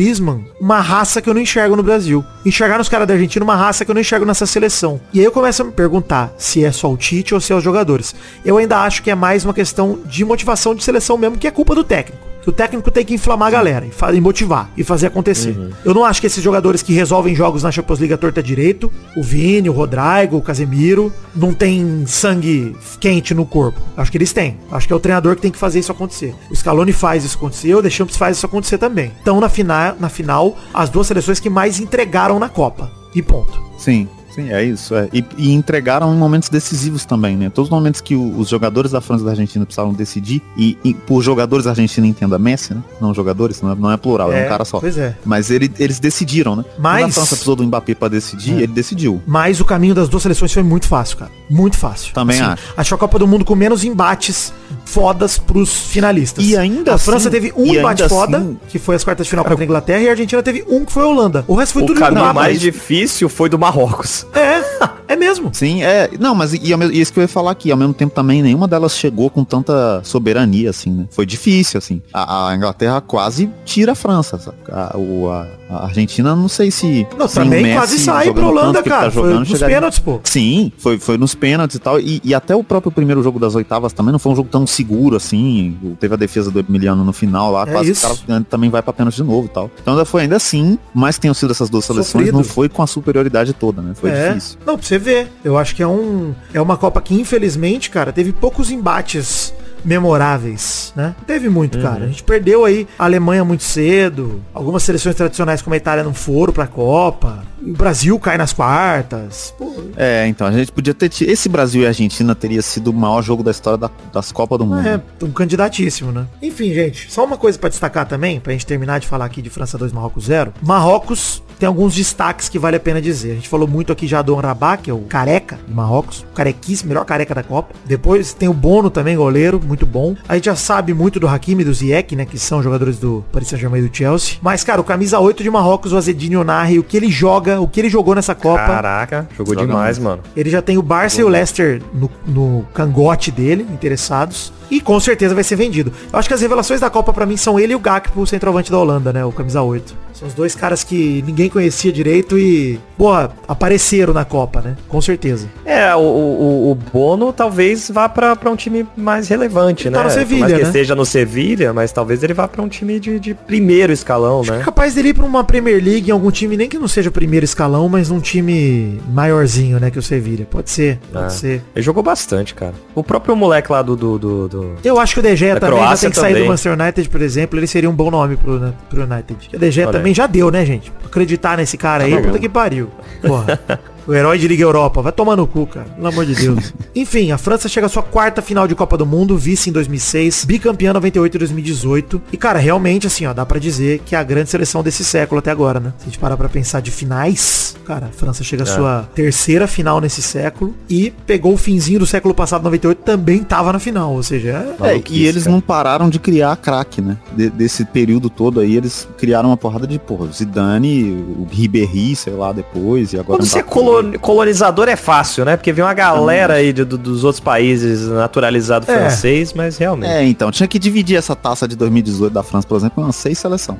[0.59, 2.23] uma raça que eu não enxergo no Brasil.
[2.45, 5.01] Enxergar nos caras da Argentina uma raça que eu não enxergo nessa seleção.
[5.13, 7.55] E aí eu começo a me perguntar se é só o Tite ou se é
[7.55, 8.13] os jogadores.
[8.45, 11.51] Eu ainda acho que é mais uma questão de motivação de seleção mesmo, que é
[11.51, 12.27] culpa do técnico.
[12.47, 15.53] Que o técnico tem que inflamar a galera e, e motivar e fazer acontecer.
[15.83, 18.89] Eu não acho que esses jogadores que resolvem jogos na Champions League à torta direito,
[19.17, 23.81] o Vini, o Rodrigo, o Casemiro, não tem sangue quente no corpo.
[23.97, 24.57] Acho que eles têm.
[24.71, 26.33] Acho que é o treinador que tem que fazer isso acontecer.
[26.49, 29.11] O Scaloni faz isso acontecer, o Deschamps faz isso acontecer também.
[29.21, 32.89] Então na final, na final, as duas seleções que mais entregaram na Copa.
[33.13, 33.61] E ponto.
[33.77, 34.07] Sim,
[34.37, 34.95] sim, é isso.
[34.95, 35.09] é.
[35.13, 37.49] E, e entregaram em momentos decisivos também, né?
[37.49, 40.77] Todos os momentos que o- os jogadores da França e da Argentina precisavam decidir, e,
[40.83, 42.81] e por jogadores da Argentina entenda Messi, né?
[43.01, 44.79] Não jogadores, não é, não é plural, é, um cara só.
[44.79, 45.15] Pois é.
[45.25, 46.63] Mas ele- eles decidiram, né?
[46.63, 48.63] Quando Mas- a França precisou do Mbappé pra decidir, É.
[48.63, 49.21] ele decidiu.
[49.25, 51.31] Mas o caminho das duas seleções foi muito fácil, cara.
[51.49, 52.13] Muito fácil.
[52.13, 52.63] Também acho.
[52.77, 54.53] Acho que a Copa do Mundo com menos embates
[54.85, 56.43] fodas pros finalistas.
[56.45, 59.29] E ainda A França assim- teve um embate foda, assim- que foi as quartas de
[59.29, 61.43] final contra a Inglaterra, e a Argentina teve um que foi a Holanda.
[61.47, 64.25] O resto foi O tudo caminho igual, mais difícil foi do Marrocos.
[64.33, 64.96] 哎，哈。
[65.07, 65.17] É.
[65.17, 65.49] Mesmo.
[65.53, 66.09] Sim, é.
[66.19, 68.67] Não, mas e, e, isso que eu ia falar aqui, ao mesmo tempo também, nenhuma
[68.67, 71.05] delas chegou com tanta soberania, assim, né?
[71.09, 72.01] Foi difícil, assim.
[72.13, 74.57] A, a Inglaterra quase tira a França, sabe?
[74.71, 77.07] A, o, a, a Argentina, não sei se.
[77.17, 79.03] Não, também quase sai pra Holanda, cara.
[79.03, 80.19] Tá jogando, foi nos pênaltis, pô.
[80.23, 81.99] Sim, foi, foi nos pênaltis e tal.
[81.99, 84.65] E, e, até o próprio primeiro jogo das oitavas também não foi um jogo tão
[84.67, 85.77] seguro assim.
[85.99, 88.05] Teve a defesa do Emiliano no final lá, é quase isso.
[88.05, 89.69] o cara também vai pra pênalti de novo e tal.
[89.81, 92.33] Então ainda foi ainda assim, mais que tenham sido essas duas seleções, Sofrido.
[92.33, 93.93] não foi com a superioridade toda, né?
[93.95, 94.29] Foi é.
[94.29, 94.59] difícil.
[94.65, 95.31] Não, pra você ver.
[95.43, 96.33] Eu acho que é um.
[96.53, 99.53] É uma Copa que, infelizmente, cara, teve poucos embates
[99.85, 101.15] memoráveis, né?
[101.25, 101.83] Teve muito, uhum.
[101.83, 102.05] cara.
[102.05, 104.41] A gente perdeu aí a Alemanha muito cedo.
[104.53, 107.43] Algumas seleções tradicionais como a Itália não foram pra Copa.
[107.61, 109.53] O Brasil cai nas quartas.
[109.57, 109.73] Pô.
[109.95, 111.09] É, então, a gente podia ter...
[111.21, 114.65] Esse Brasil e Argentina teria sido o maior jogo da história da, das Copas do
[114.65, 114.85] Mundo.
[114.87, 116.27] É, um candidatíssimo, né?
[116.41, 119.49] Enfim, gente, só uma coisa para destacar também, pra gente terminar de falar aqui de
[119.49, 120.53] França 2, Marrocos 0.
[120.61, 123.31] Marrocos tem alguns destaques que vale a pena dizer.
[123.31, 126.33] A gente falou muito aqui já do Anrabá, que é o careca de Marrocos, o
[126.33, 127.73] carequíssimo, melhor careca da Copa.
[127.85, 130.15] Depois tem o Bono também, goleiro, muito bom.
[130.27, 133.23] A gente já sabe muito do Hakimi e do Ziyech, né, que são jogadores do
[133.31, 134.37] Paris Saint-Germain e do Chelsea.
[134.41, 137.67] Mas, cara, o camisa 8 de Marrocos, o Azedine Onari, o que ele joga, o
[137.67, 138.65] que ele jogou nessa Copa.
[138.65, 140.09] Caraca, jogou Joga demais, muito.
[140.09, 140.23] mano.
[140.35, 144.53] Ele já tem o Barça e o Leicester no, no cangote dele, interessados.
[144.69, 145.93] E com certeza vai ser vendido.
[146.11, 148.27] Eu acho que as revelações da Copa para mim são ele e o Gakpo, o
[148.27, 149.23] centroavante da Holanda, né?
[149.23, 150.06] O camisa 8.
[150.17, 154.75] São os dois caras que ninguém conhecia direito e, boa, apareceram na Copa, né?
[154.87, 155.47] Com certeza.
[155.63, 160.09] É, o, o, o Bono talvez vá para um time mais relevante, ele tá né?
[160.09, 160.55] Tá no Sevilha, né?
[160.55, 164.41] que esteja no Sevilha, mas talvez ele vá para um time de, de primeiro escalão,
[164.41, 164.61] Acho né?
[164.61, 167.09] É capaz dele ir pra uma Premier League em algum time, nem que não seja
[167.09, 169.91] o primeiro escalão, mas um time maiorzinho, né?
[169.91, 170.47] Que o Sevilha.
[170.49, 171.29] Pode ser, pode é.
[171.29, 171.63] ser.
[171.75, 172.73] Ele jogou bastante, cara.
[172.95, 174.75] O próprio moleque lá do, do, do, do...
[174.83, 177.21] Eu acho que o De Gea também já tem que sair do Manchester United, por
[177.21, 177.59] exemplo.
[177.59, 179.49] Ele seria um bom nome pro, né, pro United.
[179.53, 180.91] O De Gea também já deu, né, gente?
[181.05, 182.89] Acreditar nesse cara aí, tá puta que pariu.
[183.21, 183.59] Porra.
[184.07, 185.01] O herói de Liga Europa.
[185.01, 185.89] Vai tomar no cu, cara.
[185.89, 186.73] Pelo amor de Deus.
[186.95, 190.45] Enfim, a França chega à sua quarta final de Copa do Mundo, vice em 2006,
[190.45, 192.21] bicampeã 98 e 2018.
[192.31, 195.39] E, cara, realmente, assim, ó, dá para dizer que é a grande seleção desse século
[195.39, 195.93] até agora, né?
[195.97, 198.73] Se a gente parar pra pensar de finais, cara, a França chega à é.
[198.73, 203.73] sua terceira final nesse século e pegou o finzinho do século passado, 98, também tava
[203.73, 204.13] na final.
[204.13, 204.95] Ou seja, é...
[204.95, 205.53] é e eles cara.
[205.53, 207.17] não pararam de criar craque, né?
[207.35, 212.33] De, desse período todo aí, eles criaram uma porrada de, porra, Zidane, o Ribéry, sei
[212.33, 213.39] lá, depois, e agora...
[213.39, 215.55] Quando você colou colonizador é fácil, né?
[215.57, 218.95] Porque vem uma galera aí de, dos outros países naturalizado é.
[218.95, 220.11] francês, mas realmente.
[220.11, 223.15] É, então, tinha que dividir essa taça de 2018 da França, por exemplo, em umas
[223.15, 223.79] seis seleções.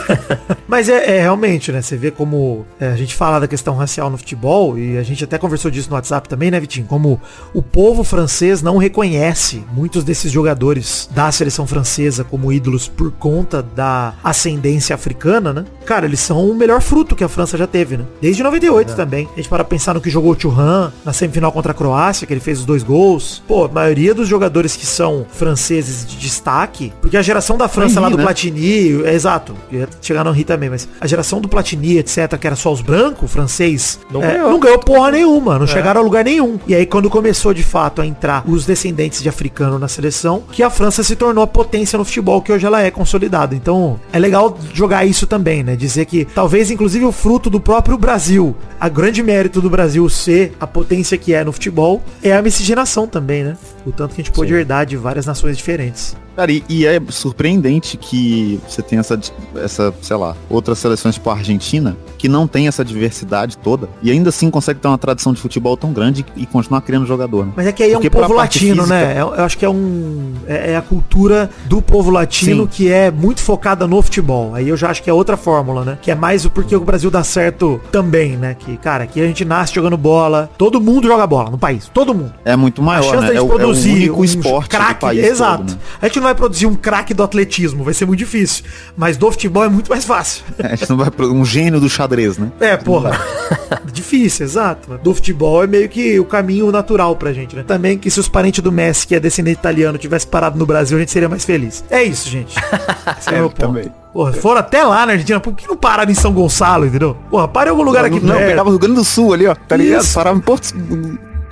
[0.66, 1.82] mas é, é, realmente, né?
[1.82, 5.24] Você vê como é, a gente fala da questão racial no futebol, e a gente
[5.24, 6.86] até conversou disso no WhatsApp também, né, Vitinho?
[6.86, 7.20] Como
[7.52, 13.62] o povo francês não reconhece muitos desses jogadores da seleção francesa como ídolos por conta
[13.62, 15.64] da ascendência africana, né?
[15.84, 18.04] Cara, eles são o melhor fruto que a França já teve, né?
[18.20, 18.94] Desde 98 é.
[18.94, 19.28] também.
[19.36, 22.32] A gente para pensar no que jogou o Churran na semifinal contra a Croácia, que
[22.32, 23.42] ele fez os dois gols.
[23.46, 28.00] Pô, a maioria dos jogadores que são franceses de destaque, porque a geração da França
[28.00, 28.24] lá do né?
[28.24, 32.46] Platini, é exato, ia chegar no Ri também, mas a geração do Platini, etc, que
[32.46, 34.50] era só os brancos, francês, não, é, ganhou.
[34.50, 35.68] não ganhou porra nenhuma, não é.
[35.68, 36.58] chegaram a lugar nenhum.
[36.66, 40.62] E aí quando começou de fato a entrar os descendentes de africano na seleção, que
[40.62, 43.54] a França se tornou a potência no futebol que hoje ela é consolidada.
[43.54, 45.76] Então, é legal jogar isso também, né?
[45.76, 50.52] Dizer que talvez inclusive o fruto do próprio Brasil, a grande mérito do Brasil ser
[50.60, 53.56] a potência que é no futebol é a miscigenação também, né?
[53.84, 56.16] O tanto que a gente pôde herdar de várias nações diferentes.
[56.36, 59.18] Cara, e, e, é surpreendente que você tem essa,
[59.56, 64.10] essa, sei lá, outras seleções tipo a Argentina, que não tem essa diversidade toda, e
[64.10, 67.46] ainda assim consegue ter uma tradição de futebol tão grande e continuar criando jogador.
[67.46, 67.52] Né?
[67.56, 68.94] Mas é que aí Porque é um povo latino, física...
[68.94, 69.12] né?
[69.20, 70.32] Eu, eu, acho que é um.
[70.46, 72.68] É, é a cultura do povo latino Sim.
[72.70, 74.54] que é muito focada no futebol.
[74.54, 75.98] Aí eu já acho que é outra fórmula, né?
[76.00, 78.54] Que é mais o porque o Brasil dá certo também, né?
[78.58, 82.14] Que, cara, aqui a gente nasce jogando bola, todo mundo joga bola no país, todo
[82.14, 82.32] mundo.
[82.44, 83.26] É muito maior, a chance né?
[83.28, 85.58] Da gente é, produzir é o único um esporte craque, país exato.
[85.58, 85.78] Todo, né?
[86.00, 88.64] A gente não vai produzir um craque do atletismo, vai ser muito difícil.
[88.96, 90.42] Mas do futebol é muito mais fácil.
[90.56, 92.50] É, a gente não vai um gênio do xadrez, né?
[92.60, 93.20] É, porra.
[93.92, 94.98] difícil, exato.
[94.98, 97.64] Do futebol é meio que o caminho natural pra gente, né?
[97.66, 100.96] Também que se os parentes do Messi, que é descendente italiano, tivesse parado no Brasil,
[100.96, 101.84] a gente seria mais feliz.
[101.90, 102.54] É isso, gente.
[103.18, 103.66] Esse é, é meu ponto.
[103.66, 103.92] Também.
[104.12, 107.16] Porra, foram até lá na Argentina, por que não pararam em São Gonçalo, entendeu?
[107.28, 109.46] Porra, para em algum lugar não, aqui Não, pegava o Rio Grande do Sul ali,
[109.46, 110.06] ó, tá ligado?
[110.14, 110.72] Parava em Porto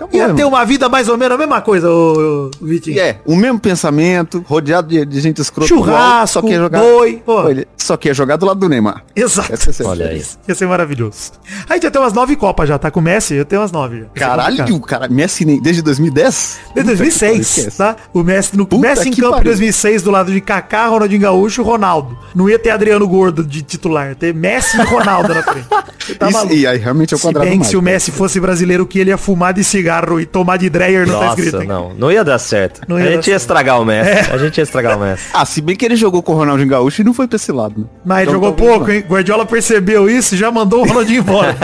[0.02, 2.98] Acabou, Ia ter uma vida mais ou menos a mesma coisa, o, o Vitinho.
[2.98, 5.68] É, o mesmo pensamento, rodeado de, de gente escrota.
[5.68, 7.22] Churrasco, só que ia jogar, boi.
[7.24, 7.48] Pô.
[7.48, 9.04] Ele só que ia jogar do lado do Neymar.
[9.14, 9.52] Exato.
[9.84, 10.22] Olha aí.
[10.48, 11.32] Ia ser maravilhoso.
[11.68, 13.34] A gente já tem umas nove Copas já, tá com o Messi?
[13.34, 14.06] Eu tenho umas nove já.
[14.14, 16.60] Caralho, cara, Messi desde 2010?
[16.74, 17.96] Desde 2006, tá?
[18.12, 22.16] O Messi, no, Messi em campo em 2006 do lado de Kaká, Ronaldinho Gaúcho, Ronaldo.
[22.34, 25.66] Não ia ter Adriano Gordo de titular, ter Messi e Ronaldo na frente.
[26.18, 28.40] Tá Isso, e aí realmente é o quadrado se bem que se o Messi fosse
[28.40, 31.42] brasileiro, que ele ia fumar de cigarro e tomar de Dreyer, não tá Nossa, tá
[31.42, 31.64] escrito.
[31.66, 32.80] Não, não ia dar certo.
[32.86, 34.10] Não ia a gente ia estragar o Messi.
[34.10, 34.34] É.
[34.34, 35.24] A gente ia estragar o Messi.
[35.34, 37.52] ah, se bem que ele jogou com o Ronaldinho Gaúcho e não foi pra esse
[37.52, 37.80] lado.
[37.80, 37.86] Né?
[38.04, 39.04] Mas então, jogou pouco, hein?
[39.08, 41.56] Guardiola percebeu isso e já mandou o Ronaldinho embora.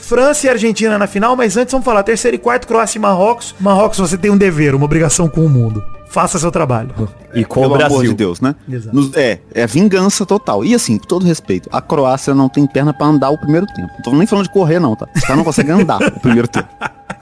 [0.00, 3.54] França e Argentina na final, mas antes vamos falar terceiro e quarto, Croácia e Marrocos.
[3.58, 5.82] Marrocos, você tem um dever, uma obrigação com o mundo.
[6.12, 6.90] Faça seu trabalho.
[7.34, 7.96] E com Pelo o Brasil.
[7.96, 8.54] amor de Deus, né?
[8.92, 10.62] Nos, é, é vingança total.
[10.62, 13.88] E assim, com todo respeito, a Croácia não tem perna para andar o primeiro tempo.
[13.94, 15.08] Não tô nem falando de correr não, tá?
[15.16, 16.68] Os caras não conseguem andar o primeiro tempo.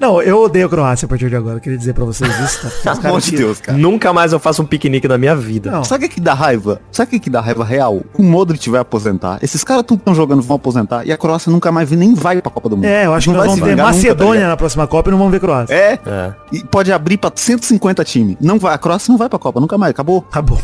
[0.01, 1.57] Não, eu odeio a Croácia a partir de agora.
[1.57, 2.97] Eu queria dizer pra vocês isso, tá?
[2.97, 3.77] Pelo amor de Deus, cara.
[3.77, 5.71] Nunca mais eu faço um piquenique na minha vida.
[5.71, 5.85] Não.
[5.85, 6.81] Sabe o que dá raiva?
[6.91, 8.01] Sabe o que dá raiva real?
[8.17, 9.39] O Modric vai aposentar.
[9.43, 11.07] Esses caras tudo estão jogando vão aposentar.
[11.07, 12.87] E a Croácia nunca mais nem vai pra Copa do Mundo.
[12.87, 15.19] É, eu acho não que nós vamos ver Macedônia nunca, na próxima Copa e não
[15.19, 15.75] vamos ver Croácia.
[15.75, 15.99] É.
[16.07, 16.35] é.
[16.51, 18.37] E pode abrir pra 150 times.
[18.41, 18.75] Não vai.
[18.75, 19.91] A Croácia não vai pra Copa, nunca mais.
[19.91, 20.25] Acabou.
[20.31, 20.59] Acabou.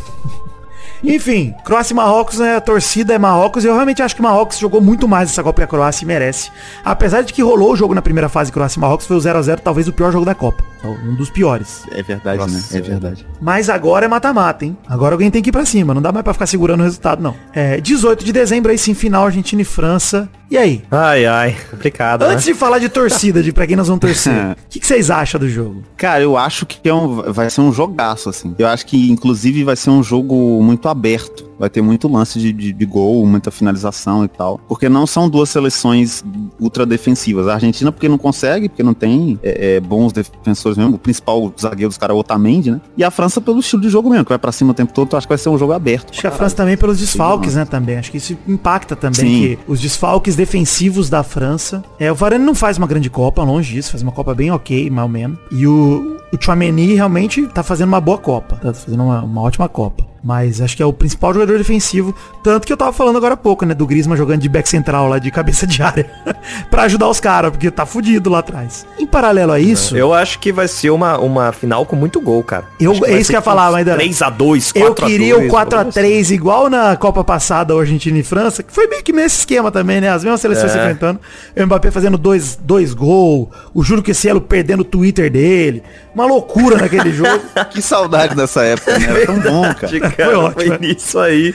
[1.07, 2.57] Enfim, Croácia e Marrocos, né?
[2.57, 3.65] A torcida é Marrocos.
[3.65, 6.07] E eu realmente acho que Marrocos jogou muito mais essa Copa que a Croácia e
[6.07, 6.51] merece.
[6.85, 9.61] Apesar de que rolou o jogo na primeira fase Croácia e Marrocos, foi o 0x0,
[9.61, 10.65] talvez o pior jogo da Copa.
[10.85, 11.83] Um dos piores.
[11.91, 12.47] É verdade, né?
[12.47, 12.79] Nossa, né?
[12.79, 13.27] É verdade.
[13.41, 14.77] Mas agora é mata-mata, hein?
[14.89, 15.95] Agora alguém tem que ir pra cima.
[15.95, 17.35] Não dá mais pra ficar segurando o resultado, não.
[17.53, 20.29] É, 18 de dezembro aí sim, final Argentina e França.
[20.49, 20.85] E aí?
[20.93, 22.23] Ai, ai, complicado.
[22.23, 22.53] Antes né?
[22.53, 25.41] de falar de torcida, de pra quem nós vamos torcer, o que, que, vocês acham
[25.41, 25.83] do jogo?
[25.97, 28.55] Cara, eu acho que é um, vai ser um jogaço, assim.
[28.57, 32.53] Eu acho que, inclusive, vai ser um jogo muito aberto vai ter muito lance de,
[32.53, 34.61] de, de, gol, muita finalização e tal.
[34.69, 36.25] Porque não são duas seleções
[36.61, 37.49] ultra defensivas.
[37.49, 40.97] A Argentina porque não consegue, porque não tem é, é, bons defensores mesmo.
[40.97, 42.81] O principal zagueiro dos caras é o Otamendi, né?
[42.97, 45.07] E a França pelo estilo de jogo mesmo, que vai pra cima o tempo todo.
[45.07, 46.11] Então acho que vai ser um jogo aberto.
[46.11, 47.65] Acho que a França também pelos desfalques, né?
[47.65, 47.97] Também.
[47.97, 49.15] Acho que isso impacta também.
[49.15, 49.41] Sim.
[49.41, 51.83] Que os desfalques defensivos da França.
[51.99, 53.91] É, o Varane não faz uma grande Copa, longe disso.
[53.91, 55.39] Faz uma Copa bem ok, mal menos.
[55.51, 58.57] E o, o Chouameni realmente tá fazendo uma boa Copa.
[58.57, 60.16] Tá fazendo uma, uma ótima Copa.
[60.27, 62.12] Mas acho que é o principal jogador defensivo.
[62.43, 63.74] Tanto que eu tava falando agora há pouco, né?
[63.74, 66.11] Do Griezmann jogando de back central lá, de cabeça de área.
[66.68, 68.85] para ajudar os caras, porque tá fudido lá atrás.
[68.99, 69.97] Em paralelo a isso...
[69.97, 72.64] Eu acho que vai ser uma, uma final com muito gol, cara.
[72.81, 73.87] Eu, é isso que eu ia falar, mas...
[73.87, 74.72] 3x2, 4x2.
[74.74, 76.35] Eu queria o 4x3 assim.
[76.35, 80.09] igual na Copa passada, Argentina e França, que foi meio que nesse esquema também, né?
[80.09, 80.74] As mesmas seleções é.
[80.74, 81.20] se enfrentando.
[81.57, 85.85] O Mbappé fazendo dois, dois gols, o Júlio Cielo perdendo o Twitter dele.
[86.12, 87.45] Uma loucura naquele jogo.
[87.70, 89.07] que saudade dessa época, né?
[89.09, 90.79] Era tão bom, cara cara, foi ótimo.
[90.79, 91.55] Foi isso aí.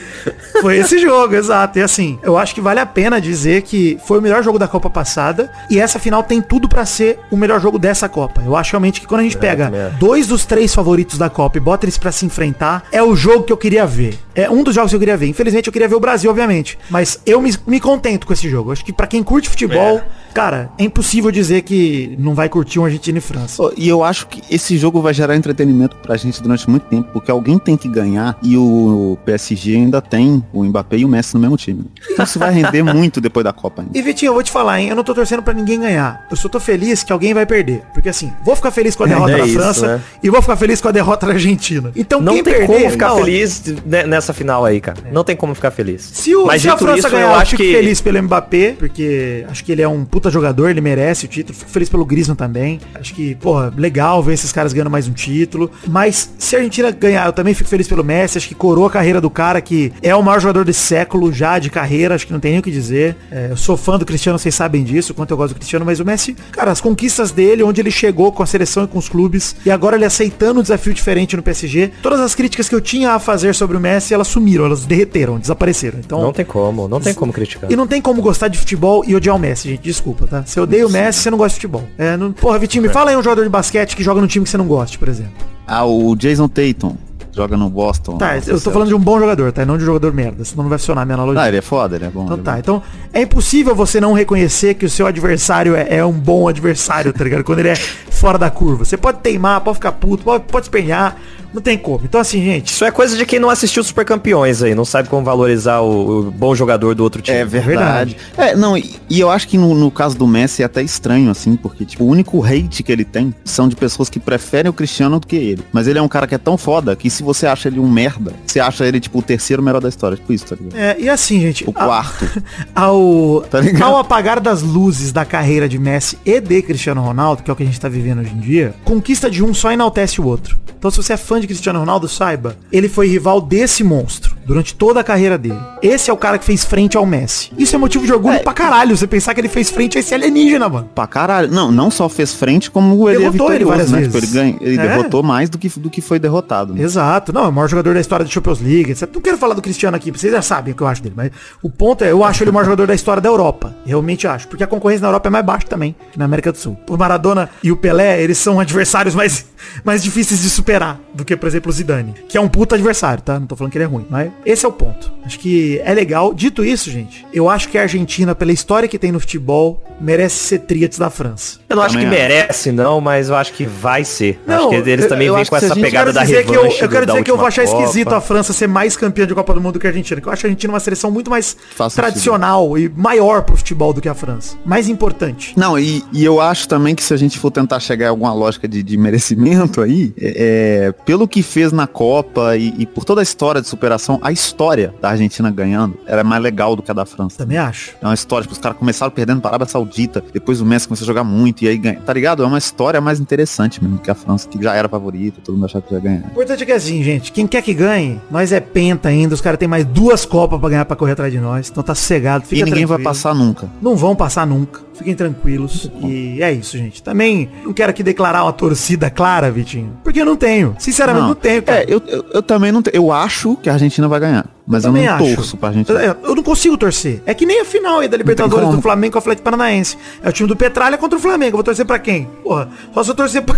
[0.60, 1.78] Foi esse jogo, exato.
[1.78, 4.68] E assim, eu acho que vale a pena dizer que foi o melhor jogo da
[4.68, 8.42] Copa passada e essa final tem tudo para ser o melhor jogo dessa Copa.
[8.44, 9.90] Eu acho realmente que quando a gente é, pega é.
[9.98, 13.44] dois dos três favoritos da Copa e bota eles para se enfrentar, é o jogo
[13.44, 14.18] que eu queria ver.
[14.34, 15.26] É um dos jogos que eu queria ver.
[15.26, 16.78] Infelizmente eu queria ver o Brasil, obviamente.
[16.88, 18.68] Mas eu me, me contento com esse jogo.
[18.70, 20.04] Eu acho que para quem curte futebol, é.
[20.32, 23.62] Cara, é impossível dizer que não vai curtir um Argentina e França.
[23.62, 27.08] Oh, e eu acho que esse jogo vai gerar entretenimento pra gente durante muito tempo,
[27.12, 31.34] porque alguém tem que ganhar e o PSG ainda tem o Mbappé e o Messi
[31.34, 31.84] no mesmo time.
[32.10, 33.96] Então isso vai render muito depois da Copa ainda.
[33.96, 34.88] E Vitinho, eu vou te falar, hein?
[34.88, 36.26] Eu não tô torcendo pra ninguém ganhar.
[36.30, 37.82] Eu só tô feliz que alguém vai perder.
[37.92, 40.02] Porque assim, vou ficar feliz com a derrota é da isso, França né?
[40.22, 41.92] e vou ficar feliz com a derrota da Argentina.
[41.94, 43.62] Então não quem tem perder, como ficar feliz
[44.06, 44.98] nessa final aí, cara.
[45.04, 45.12] É.
[45.12, 46.10] Não tem como ficar feliz.
[46.12, 49.44] Se, o, Mas se a França isso, ganhar, eu acho que feliz pelo Mbappé, porque
[49.48, 51.58] acho que ele é um puta jogador, ele merece o título.
[51.58, 52.80] Fico feliz pelo Griezmann também.
[52.94, 55.68] Acho que, porra, legal ver esses caras ganhando mais um título.
[55.88, 58.38] Mas se a Argentina ganhar, eu também fico feliz pelo Messi.
[58.38, 61.58] Acho que coroa a carreira do cara que é o maior jogador desse século já
[61.58, 63.16] de carreira, acho que não tem nem o que dizer.
[63.32, 65.98] É, eu sou fã do Cristiano, vocês sabem disso, quanto eu gosto do Cristiano, mas
[65.98, 69.08] o Messi, cara, as conquistas dele, onde ele chegou com a seleção e com os
[69.08, 72.80] clubes, e agora ele aceitando um desafio diferente no PSG, todas as críticas que eu
[72.80, 75.98] tinha a fazer sobre o Messi, elas sumiram, elas derreteram, desapareceram.
[75.98, 77.70] Então, não tem como, não tem como criticar.
[77.70, 80.44] E não tem como gostar de futebol e odiar o Messi, gente, desculpa, tá?
[80.44, 81.84] Se eu odeio o Messi, você não gosta de futebol.
[81.98, 82.32] É, não...
[82.32, 84.56] Porra, Vitinho, me fala aí um jogador de basquete que joga no time que você
[84.56, 85.32] não gosta, por exemplo.
[85.66, 86.96] Ah, o Jason Tatum
[87.32, 88.18] joga no Boston.
[88.18, 89.64] Tá, eu tô falando de um bom jogador, tá?
[89.64, 91.42] Não de um jogador merda, senão não vai funcionar a minha analogia.
[91.42, 92.24] Ah, ele é foda, ele é bom.
[92.24, 92.58] Então é tá, bom.
[92.58, 92.82] então
[93.12, 97.24] é impossível você não reconhecer que o seu adversário é, é, um bom adversário, tá
[97.24, 97.42] ligado?
[97.42, 98.84] Quando ele é fora da curva.
[98.84, 101.16] Você pode teimar, pode ficar puto, pode, pode espenhar,
[101.52, 102.00] Não tem como.
[102.04, 102.72] Então assim, gente...
[102.72, 106.20] Isso é coisa de quem não assistiu Super Campeões aí, não sabe como valorizar o,
[106.20, 107.36] o bom jogador do outro time.
[107.36, 108.16] É verdade.
[108.36, 111.30] É, não, e, e eu acho que no, no, caso do Messi é até estranho,
[111.30, 114.72] assim, porque, tipo, o único hate que ele tem são de pessoas que preferem o
[114.72, 115.62] Cristiano do que ele.
[115.72, 117.88] Mas ele é um cara que é tão foda que se você acha ele um
[117.88, 120.16] merda, você acha ele, tipo, o terceiro melhor da história.
[120.16, 120.76] Tipo isso, tá ligado?
[120.78, 121.68] É, e assim, gente...
[121.68, 122.24] O quarto.
[122.74, 127.50] ao, tá ao apagar das luzes da carreira de Messi e de Cristiano Ronaldo, que
[127.50, 130.20] é o que a gente tá vivendo hoje em dia, conquista de um só enaltece
[130.20, 130.58] o outro.
[130.78, 134.74] Então se você é fã de Cristiano Ronaldo, saiba, ele foi rival desse monstro durante
[134.74, 135.58] toda a carreira dele.
[135.82, 137.50] Esse é o cara que fez frente ao Messi.
[137.56, 138.38] Isso é motivo de orgulho é.
[138.38, 140.88] pra caralho, você pensar que ele fez frente a esse alienígena, mano.
[140.94, 141.50] Pra caralho.
[141.50, 144.00] Não, não só fez frente, como ele derrotou ele várias né?
[144.00, 144.12] vezes.
[144.12, 144.88] Tipo, ele, ganha, ele é.
[144.88, 146.74] derrotou mais do que, do que foi derrotado.
[146.74, 146.82] Né?
[146.82, 147.32] Exato.
[147.32, 149.08] Não, é o maior jogador da história da Champions League, etc.
[149.12, 151.30] Não quero falar do Cristiano aqui, vocês já sabem o que eu acho dele, mas
[151.62, 153.74] o ponto é, eu acho ele o maior jogador da história da Europa.
[153.84, 154.48] Realmente acho.
[154.48, 156.78] Porque a concorrência na Europa é mais baixa também, na América do Sul.
[156.88, 159.46] O Maradona e o Pelé, eles são adversários mais,
[159.84, 162.14] mais difíceis de superar do que, por exemplo, o Zidane.
[162.28, 163.38] Que é um puta adversário, tá?
[163.38, 165.12] Não tô falando que ele é ruim, mas esse é o ponto.
[165.24, 166.34] Acho que é legal.
[166.34, 170.36] Dito isso, gente, eu acho que a Argentina, pela história que tem no futebol, merece
[170.36, 171.58] ser tríades da França.
[171.68, 174.40] Eu não acho que merece, não, mas eu acho que vai ser.
[174.46, 176.44] Não, acho que eles também vêm com essa pegada da revanche.
[176.44, 177.82] Que eu, eu quero dizer que eu vou achar Copa.
[177.82, 180.20] esquisito a França ser mais campeã de Copa do Mundo que a Argentina.
[180.20, 181.56] Que eu acho a Argentina uma seleção muito mais
[181.94, 182.94] tradicional sentido.
[182.96, 184.56] e maior pro futebol do que a França.
[184.64, 185.54] Mais importante.
[185.56, 188.32] Não, e, e, eu acho também que se a gente for tentar chegar em alguma
[188.32, 189.51] lógica de, de merecimento
[189.82, 193.68] aí, é, é, pelo que fez na Copa e, e por toda a história de
[193.68, 197.38] superação, a história da Argentina ganhando era mais legal do que a da França.
[197.38, 197.92] Também acho.
[198.00, 200.88] É uma história, tipo, os caras começaram perdendo para a Arábia Saudita, depois o Messi
[200.88, 202.00] começou a jogar muito e aí ganha.
[202.00, 202.42] Tá ligado?
[202.42, 205.66] É uma história mais interessante mesmo que a França, que já era favorita, todo mundo
[205.66, 206.24] achava que ia ganhar.
[206.24, 209.40] O importante é que assim, gente, quem quer que ganhe, nós é penta ainda, os
[209.40, 212.44] caras têm mais duas Copas para ganhar para correr atrás de nós, então tá sossegado,
[212.44, 212.98] fica E ninguém tranquilo.
[212.98, 213.68] vai passar nunca.
[213.80, 214.80] Não vão passar nunca.
[214.94, 215.90] Fiquem tranquilos.
[216.02, 217.02] E é isso, gente.
[217.02, 219.98] Também não quero aqui declarar uma torcida clara, Vitinho.
[220.02, 220.74] Porque eu não tenho.
[220.78, 221.80] Sinceramente, não, não tenho, cara.
[221.80, 222.96] É, eu, eu, eu também não tenho.
[222.96, 224.46] Eu acho que a Argentina vai ganhar.
[224.66, 225.34] Mas eu, eu não acho.
[225.36, 226.00] torço pra Argentina.
[226.00, 227.22] Eu, eu, não consigo torcer.
[227.26, 229.98] É que nem a final aí da Libertadores do Flamengo com o Atlético Paranaense.
[230.22, 231.54] É o time do Petralha contra o Flamengo.
[231.54, 232.26] Eu vou torcer pra quem?
[232.42, 233.56] Porra, só se eu torcer pra,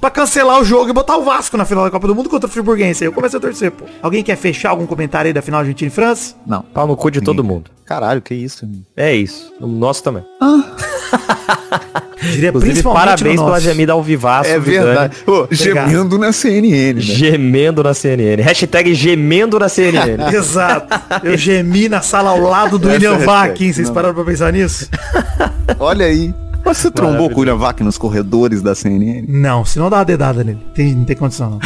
[0.00, 2.48] pra cancelar o jogo e botar o Vasco na final da Copa do Mundo contra
[2.48, 3.04] o Friburguense.
[3.04, 3.84] Aí eu comecei a torcer, pô.
[4.02, 6.34] Alguém quer fechar algum comentário aí da final Argentina e França?
[6.46, 6.62] Não.
[6.62, 7.34] Pau no cu de Ninguém.
[7.34, 7.70] todo mundo.
[7.84, 8.68] Caralho, que isso?
[8.96, 9.52] É isso.
[9.60, 10.24] O nosso também.
[10.40, 10.93] Ah.
[12.20, 14.48] Diria Inclusive, parabéns pela gemida ao vivaço.
[14.48, 15.16] É verdade.
[15.24, 16.94] Pô, gemendo na CNN.
[16.94, 17.00] Né?
[17.00, 18.42] Gemendo na CNN.
[18.42, 20.22] Hashtag gemendo na CNN.
[20.32, 20.88] Exato.
[21.22, 23.94] Eu gemi na sala ao lado do William é Vac, Vocês Não.
[23.94, 24.88] pararam pra pensar nisso?
[25.78, 26.34] Olha aí.
[26.64, 29.26] Você trombou com o William Vac nos corredores da CNN?
[29.28, 30.60] Não, senão dá uma dedada nele.
[30.74, 31.58] Tem, não tem condição não.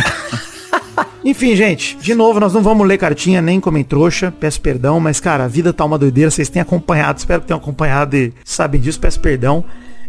[1.29, 4.99] Enfim, gente, de novo, nós não vamos ler cartinha nem como em trouxa, peço perdão,
[4.99, 8.33] mas cara, a vida tá uma doideira, vocês têm acompanhado, espero que tenham acompanhado e
[8.43, 9.62] sabem disso, peço perdão.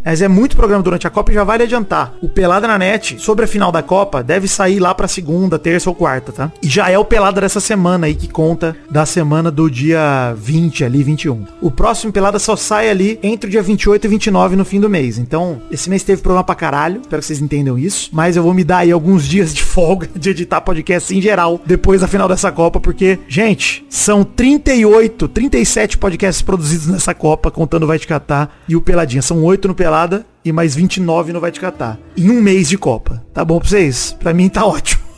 [0.04, 2.14] Mas é muito programa durante a Copa e já vale adiantar.
[2.22, 5.89] O Pelada na Net, sobre a final da Copa, deve sair lá pra segunda, terça
[5.89, 6.52] ou quarta, tá?
[6.64, 10.84] E já é o Pelada dessa semana aí, que conta da semana do dia 20
[10.84, 11.45] ali, 21.
[11.62, 14.89] O próximo Pelada só sai ali entre o dia 28 e 29 no fim do
[14.89, 15.20] mês.
[15.20, 18.10] Então, esse mês teve programa pra caralho, espero que vocês entendam isso.
[18.12, 21.62] Mas eu vou me dar aí alguns dias de folga de editar podcast em geral,
[21.66, 27.84] depois da final dessa Copa, porque, gente, são 38, 37 podcasts produzidos nessa Copa, contando
[27.84, 29.22] o Vai Te Catar e o Peladinha.
[29.22, 32.00] São 8 no Pelada pelada e mais 29 no Vai Te Catar.
[32.16, 33.24] Em um mês de Copa.
[33.34, 34.16] Tá bom pra vocês?
[34.20, 35.10] Pra mim tá ótimo.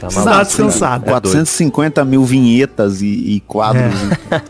[0.00, 1.04] Tá Está descansado.
[1.06, 3.94] 450 mil vinhetas e, e quadros.
[4.30, 4.40] É.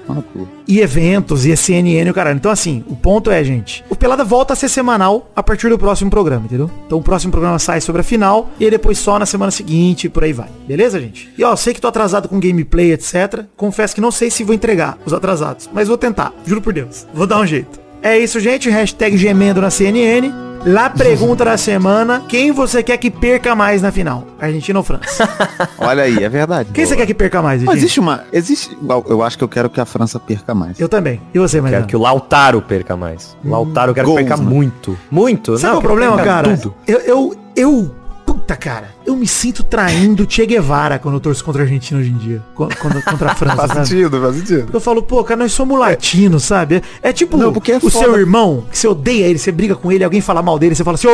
[0.66, 0.74] E...
[0.76, 0.80] e...
[0.80, 2.36] eventos, e CNN, o caralho.
[2.36, 5.78] Então, assim, o ponto é, gente, o Pelada volta a ser semanal a partir do
[5.78, 6.70] próximo programa, entendeu?
[6.86, 10.10] Então o próximo programa sai sobre a final e depois só na semana seguinte e
[10.10, 10.48] por aí vai.
[10.66, 11.32] Beleza, gente?
[11.38, 13.46] E ó, sei que tô atrasado com gameplay, etc.
[13.56, 16.34] Confesso que não sei se vou entregar os atrasados, mas vou tentar.
[16.44, 17.06] Juro por Deus.
[17.14, 17.87] Vou dar um jeito.
[18.02, 18.68] É isso, gente.
[18.68, 20.32] Hashtag gemendo na CNN.
[20.64, 24.24] Lá pergunta da semana, quem você quer que perca mais na final?
[24.40, 25.28] Argentina ou França?
[25.78, 26.70] Olha aí, é verdade.
[26.72, 26.88] Quem Boa.
[26.88, 28.24] você quer que perca mais, Mas existe uma...
[28.32, 28.76] Existe...
[29.06, 30.78] Eu acho que eu quero que a França perca mais.
[30.80, 31.20] Eu também.
[31.32, 33.36] E você, Quero que o Lautaro perca mais.
[33.44, 34.48] O Lautaro eu quero Gols, que perca né?
[34.48, 34.98] muito.
[35.08, 35.56] Muito?
[35.56, 36.56] Sabe Não, o problema, cara?
[36.56, 36.74] Tudo.
[36.86, 37.94] Eu, eu, eu...
[38.26, 42.10] Puta, cara eu me sinto traindo Che Guevara quando eu torço contra a Argentina hoje
[42.10, 42.42] em dia.
[42.54, 43.56] Quando, contra a França.
[43.56, 43.86] faz sabe?
[43.86, 44.70] sentido, faz sentido.
[44.70, 46.82] Eu falo, pô, cara, nós somos latinos, sabe?
[47.02, 48.04] É, tipo Não, porque é o foda.
[48.04, 50.84] seu irmão, que você odeia ele, você briga com ele, alguém fala mal dele, você
[50.84, 51.08] fala assim,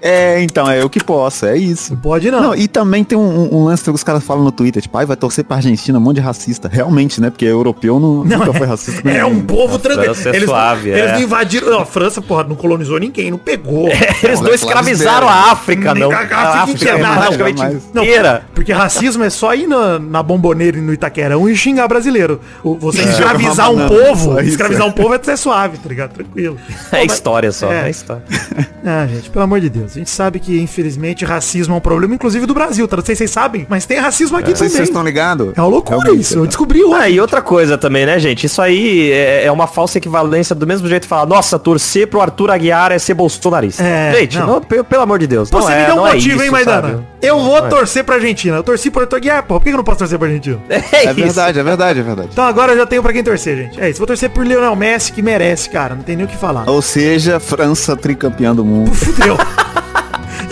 [0.00, 1.96] é, então, é eu que posso, é isso.
[1.96, 2.42] Pode não.
[2.42, 5.06] não e também tem um, um, lance que os caras falam no Twitter, tipo, ai,
[5.06, 6.68] vai torcer pra Argentina, um monte de racista.
[6.68, 7.30] Realmente, né?
[7.30, 9.10] Porque europeu não, não nunca é, foi racista.
[9.10, 10.14] É um povo tranquilo.
[10.24, 11.12] É eles, suave, eles é.
[11.14, 11.70] não invadiram.
[11.70, 13.88] Não, a França, porra, não colonizou ninguém, não pegou.
[13.88, 18.44] É, eles não escravizaram a África, não, a África inteira.
[18.44, 22.40] Não, porque racismo é só ir na, na bomboneira e no Itaquerão e xingar brasileiro.
[22.62, 23.04] Você é.
[23.04, 26.12] escravizar um povo, escravizar um povo é ser suave, tá ligado?
[26.12, 26.56] Tranquilo.
[26.92, 28.22] É história só, é, é história.
[28.84, 29.92] Ah, gente, pelo amor de Deus.
[29.92, 32.96] A gente sabe que, infelizmente, racismo é um problema, inclusive do Brasil, tá?
[32.96, 34.54] Não sei se vocês sabem, mas tem racismo aqui é.
[34.54, 34.70] também.
[34.70, 35.52] Vocês estão ligados?
[35.56, 36.36] É uma loucura isso.
[36.36, 37.00] Eu descobri hoje.
[37.00, 38.46] Ah, e outra coisa também, né, gente?
[38.46, 42.50] Isso aí é, é uma falsa equivalência do mesmo jeito falar, nossa, torcer pro Arthur
[42.50, 43.82] Aguiar é ser bolsonarista.
[43.82, 44.46] É, gente, não.
[44.46, 45.48] Não, pelo amor de Deus.
[45.48, 47.06] Você me deu um motivo, é hein, Maidana?
[47.20, 47.68] Eu vou é.
[47.68, 48.56] torcer pra Argentina.
[48.56, 49.58] Eu torci pro Arthur Aguiar, pô.
[49.58, 50.58] Por que eu não posso torcer pra Argentina?
[50.92, 52.28] É, é verdade, é verdade, é verdade.
[52.32, 53.80] Então agora eu já tenho pra quem torcer, gente.
[53.80, 53.98] É isso.
[53.98, 55.94] Vou torcer por Lionel Messi, que merece, cara.
[55.94, 56.68] Não tem nem o que falar.
[56.68, 58.94] Ou seja, França tricampeã do mundo.
[58.94, 59.36] Fudeu.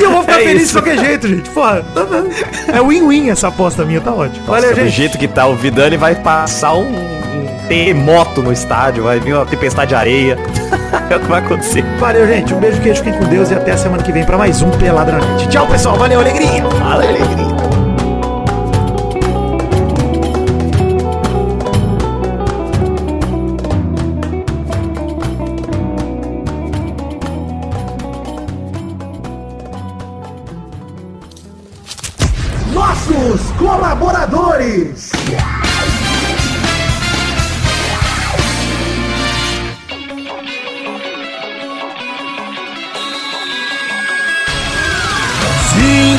[0.00, 0.72] E eu vou ficar é feliz isso.
[0.72, 1.50] de qualquer jeito, gente.
[1.50, 2.06] Porra, tá
[2.74, 4.46] é win-win essa aposta minha, tá ótimo.
[4.46, 4.84] Nossa, Valeu, gente.
[4.84, 9.34] Do jeito que tá o Vidani vai passar um, um terremoto no estádio, vai vir
[9.34, 10.38] uma tempestade de areia.
[11.10, 11.84] é o que vai acontecer.
[11.98, 12.54] Valeu, gente.
[12.54, 14.70] Um beijo, queijo, fiquem com Deus e até a semana que vem pra mais um
[14.70, 15.48] Peladranete.
[15.48, 15.96] Tchau, pessoal.
[15.96, 16.62] Valeu, alegria.
[16.62, 17.49] Valeu, alegria.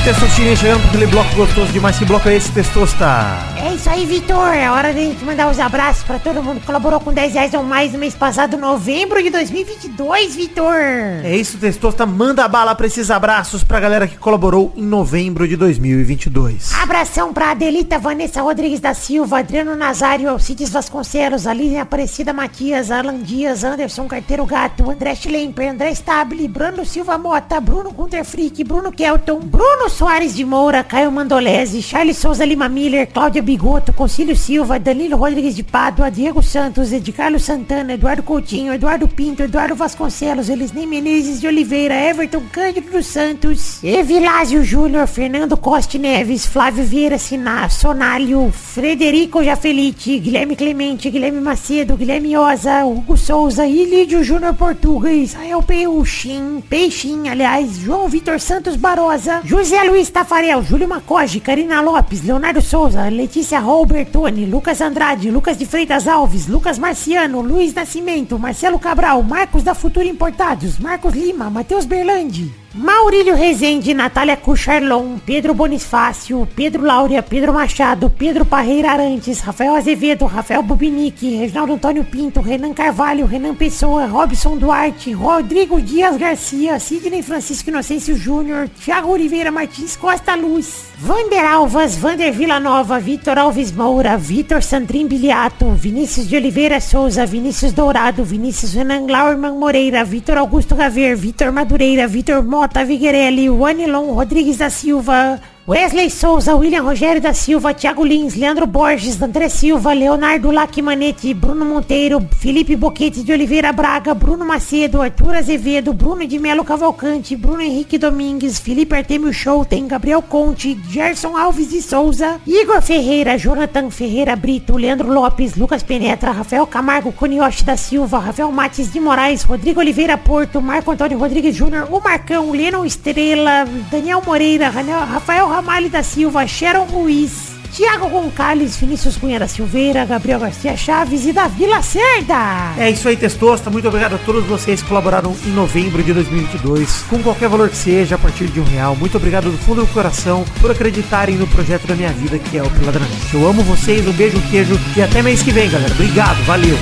[0.04, 1.98] Testosterinha chegando para aquele bloco gostoso demais.
[1.98, 3.61] Que bloco é esse, Testosta?
[3.72, 4.54] É isso aí, Vitor.
[4.54, 7.34] É hora de a gente mandar os abraços para todo mundo que colaborou com 10
[7.34, 10.76] reais ou mais no mês passado, novembro de 2022, Vitor.
[11.24, 12.06] É isso, Testosta.
[12.06, 16.74] Manda bala para esses abraços pra galera que colaborou em novembro de 2022.
[16.82, 23.20] Abração pra Adelita Vanessa Rodrigues da Silva, Adriano Nazário, Alcides Vasconcelos, Aline Aparecida Matias, Alan
[23.20, 28.92] Dias, Anderson Carteiro Gato, André Schlemper, André Stabile, Bruno Silva Mota, Bruno Gunter Frick, Bruno
[28.92, 34.80] Kelton, Bruno Soares de Moura, Caio Mandolese, Charles Souza Lima Miller, Cláudia Bigoto, Concílio Silva,
[34.80, 40.88] Danilo Rodrigues de Pádua, Diego Santos, Edgardo Santana, Eduardo Coutinho, Eduardo Pinto, Eduardo Vasconcelos, Elisnei
[40.88, 47.70] Menezes de Oliveira, Everton Cândido dos Santos, Evilásio Júnior, Fernando Costa Neves, Flávio Vieira Siná,
[47.70, 55.62] Sonálio, Frederico Jafelite, Guilherme Clemente, Guilherme Macedo, Guilherme Oza, Hugo Souza, Ilídio Júnior Portuga, Israel
[55.62, 62.60] Peixinho, Peixinho, aliás, João Vitor Santos Barosa, José Luiz Tafarel, Júlio Macoge, Karina Lopes, Leonardo
[62.60, 68.80] Souza, Letícia Letícia Robertoni, Lucas Andrade, Lucas de Freitas Alves, Lucas Marciano, Luiz Nascimento, Marcelo
[68.80, 76.48] Cabral, Marcos da Futura Importados, Marcos Lima, Matheus Berlandi, Maurílio Rezende, Natália Cucharlon, Pedro Bonifácio,
[76.56, 82.74] Pedro Laura, Pedro Machado, Pedro Parreira Arantes, Rafael Azevedo, Rafael Bubinique, Reginaldo Antônio Pinto, Renan
[82.74, 89.98] Carvalho, Renan Pessoa, Robson Duarte, Rodrigo Dias Garcia, Sidney Francisco Inocêncio Júnior, Thiago Oliveira Martins
[89.98, 96.38] Costa Luz, Vander Alvas, Vander Vila Nova, Vitor Alves Moura, Vitor Sandrin Biliato, Vinícius de
[96.38, 102.61] Oliveira Souza, Vinícius Dourado, Vinícius Renan Glauerman Moreira, Vitor Augusto Gaver, Vitor Madureira, Vitor Mo
[102.62, 108.66] Mota Viguerelli, Wanilon Rodrigues da Silva, Wesley Souza, William Rogério da Silva, Thiago Lins, Leandro
[108.66, 115.36] Borges, André Silva, Leonardo Lacmanete, Bruno Monteiro, Felipe Boquete de Oliveira Braga, Bruno Macedo, Arthur
[115.36, 121.70] Azevedo, Bruno de Melo Cavalcante, Bruno Henrique Domingues, Felipe Artemio Schouten, Gabriel Conte, Gerson Alves
[121.70, 127.78] de Souza, Igor Ferreira, Jonathan Ferreira Brito, Leandro Lopes, Lucas Penetra, Rafael Camargo, Cunioche da
[127.78, 132.84] Silva, Rafael Mates de Moraes, Rodrigo Oliveira Porto, Marco Antônio Rodrigues Júnior, o Marcão, Lennon
[132.84, 140.04] Estrela, Daniel Moreira, Rafael Ramalho da Silva, Sharon Ruiz, Tiago Gonçalves, Vinícius Cunha da Silveira,
[140.06, 142.74] Gabriel Garcia Chaves e Davi Lacerda.
[142.80, 143.70] É isso aí, Testosta.
[143.70, 147.78] Muito obrigado a todos vocês que colaboraram em novembro de 2022, com qualquer valor que
[147.78, 148.96] seja, a partir de um real.
[148.96, 152.64] Muito obrigado do fundo do coração por acreditarem no projeto da minha vida, que é
[152.64, 153.32] o Peladranete.
[153.32, 155.94] Eu amo vocês, um beijo, um queijo e até mês que vem, galera.
[155.94, 156.76] Obrigado, valeu.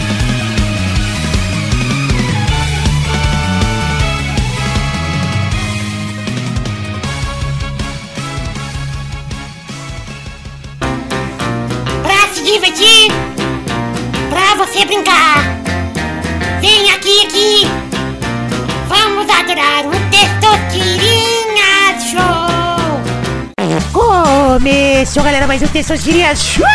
[14.90, 15.44] Brincar.
[16.60, 17.68] Vem aqui, aqui,
[18.88, 22.50] vamos adorar o Testosterinha Show.
[23.94, 26.66] Começou, galera, mais um Testosterinha Show,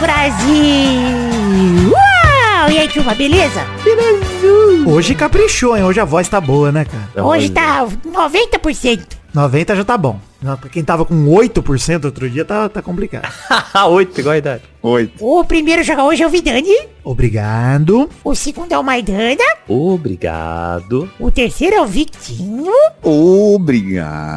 [0.00, 1.90] Brasil.
[1.90, 2.70] Uau!
[2.70, 3.66] E aí, turma, beleza?
[3.82, 4.88] Beleza.
[4.88, 5.82] Hoje caprichou, hein?
[5.82, 7.26] Hoje a voz tá boa, né, cara?
[7.26, 9.06] Hoje tá 90%.
[9.34, 10.20] 90 já tá bom.
[10.60, 13.28] Pra quem tava com 8% outro dia, tá, tá complicado.
[13.90, 14.73] 8, igual a idade.
[14.84, 15.26] Oito.
[15.26, 16.76] O primeiro joga hoje é o Vidani.
[17.02, 18.06] Obrigado.
[18.22, 19.42] O segundo é o Maidana.
[19.66, 21.10] Obrigado.
[21.18, 22.70] O terceiro é o Victinho.
[23.02, 24.34] Obrigado.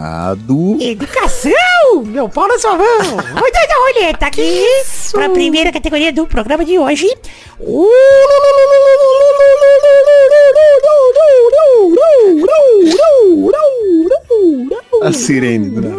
[0.80, 1.52] Educação!
[2.06, 2.88] Meu pau na sua mão.
[2.88, 4.64] Rodando a roleta aqui.
[5.12, 7.14] Pra primeira categoria do programa de hoje.
[15.04, 15.72] A sirene.
[15.72, 15.92] Né?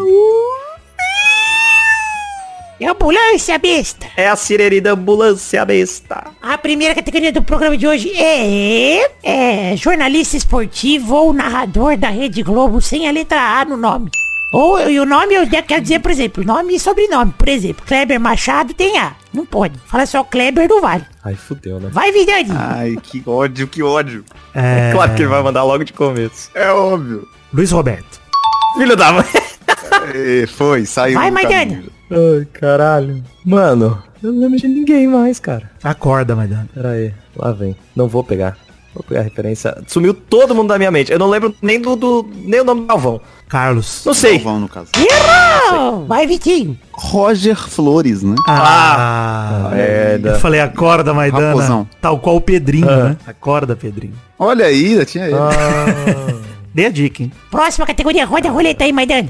[2.80, 4.06] É ambulância besta.
[4.16, 6.28] É a sirene da ambulância besta.
[6.40, 12.40] A primeira categoria do programa de hoje é, é jornalista esportivo ou narrador da Rede
[12.40, 14.10] Globo sem a letra A no nome.
[14.52, 17.34] Ou e o nome eu quero dizer, por exemplo, nome e sobrenome.
[17.36, 19.12] Por exemplo, Kleber Machado tem A.
[19.34, 19.76] Não pode.
[19.86, 21.04] Fala só Kleber do Vale.
[21.24, 21.90] Ai, fudeu, né?
[21.92, 22.50] Vai, Vidani.
[22.56, 24.24] Ai, que ódio, que ódio.
[24.54, 24.90] É...
[24.90, 26.48] é claro que ele vai mandar logo de começo.
[26.54, 27.28] É óbvio.
[27.52, 28.20] Luiz Roberto.
[28.78, 29.24] Filho da mãe.
[30.14, 31.18] É, foi, saiu.
[31.18, 31.82] Vai, Maidana.
[32.10, 33.22] Ai, caralho.
[33.44, 35.70] Mano, eu não lembro de ninguém mais, cara.
[35.82, 36.68] Acorda, Maidana.
[36.74, 37.76] Pera aí, lá vem.
[37.94, 38.56] Não vou pegar.
[38.94, 39.76] Vou pegar a referência.
[39.86, 41.12] Sumiu todo mundo da minha mente.
[41.12, 43.20] Eu não lembro nem do, do nem o nome do Galvão.
[43.48, 44.02] Carlos.
[44.04, 44.38] Não sei.
[44.38, 44.88] Galvão, no caso.
[44.96, 46.06] Errou!
[46.06, 46.76] Vai, Vitinho.
[46.92, 48.34] Roger Flores, né?
[48.48, 50.30] Ah, Ah, merda.
[50.30, 51.48] Eu falei, acorda, Maidana.
[51.48, 51.88] Raposão.
[52.00, 53.04] Tal qual o Pedrinho, Ah.
[53.10, 53.16] né?
[53.26, 54.14] Acorda, Pedrinho.
[54.38, 55.34] Olha aí, já tinha ele.
[55.36, 56.47] Ah.
[56.78, 57.32] Dediquem.
[57.50, 59.28] Próxima categoria, roda a roleta aí, Maidano.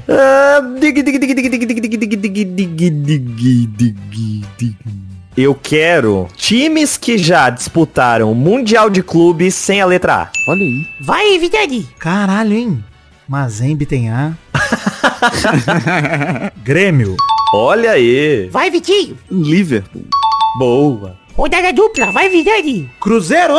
[5.35, 10.29] Eu quero times que já disputaram o Mundial de Clubes sem a letra A.
[10.47, 10.85] Olha aí.
[11.01, 11.89] Vai, Vidani.
[11.97, 12.83] Caralho, hein?
[13.27, 14.33] Mazembe tem A.
[16.63, 17.17] Grêmio.
[17.51, 18.47] Olha aí.
[18.51, 19.17] Vai, Vitinho.
[19.31, 20.05] Liverpool.
[20.59, 21.17] Boa.
[21.35, 22.11] Rodada dupla.
[22.11, 22.91] Vai, Vidani.
[22.99, 23.55] Cruzeiro.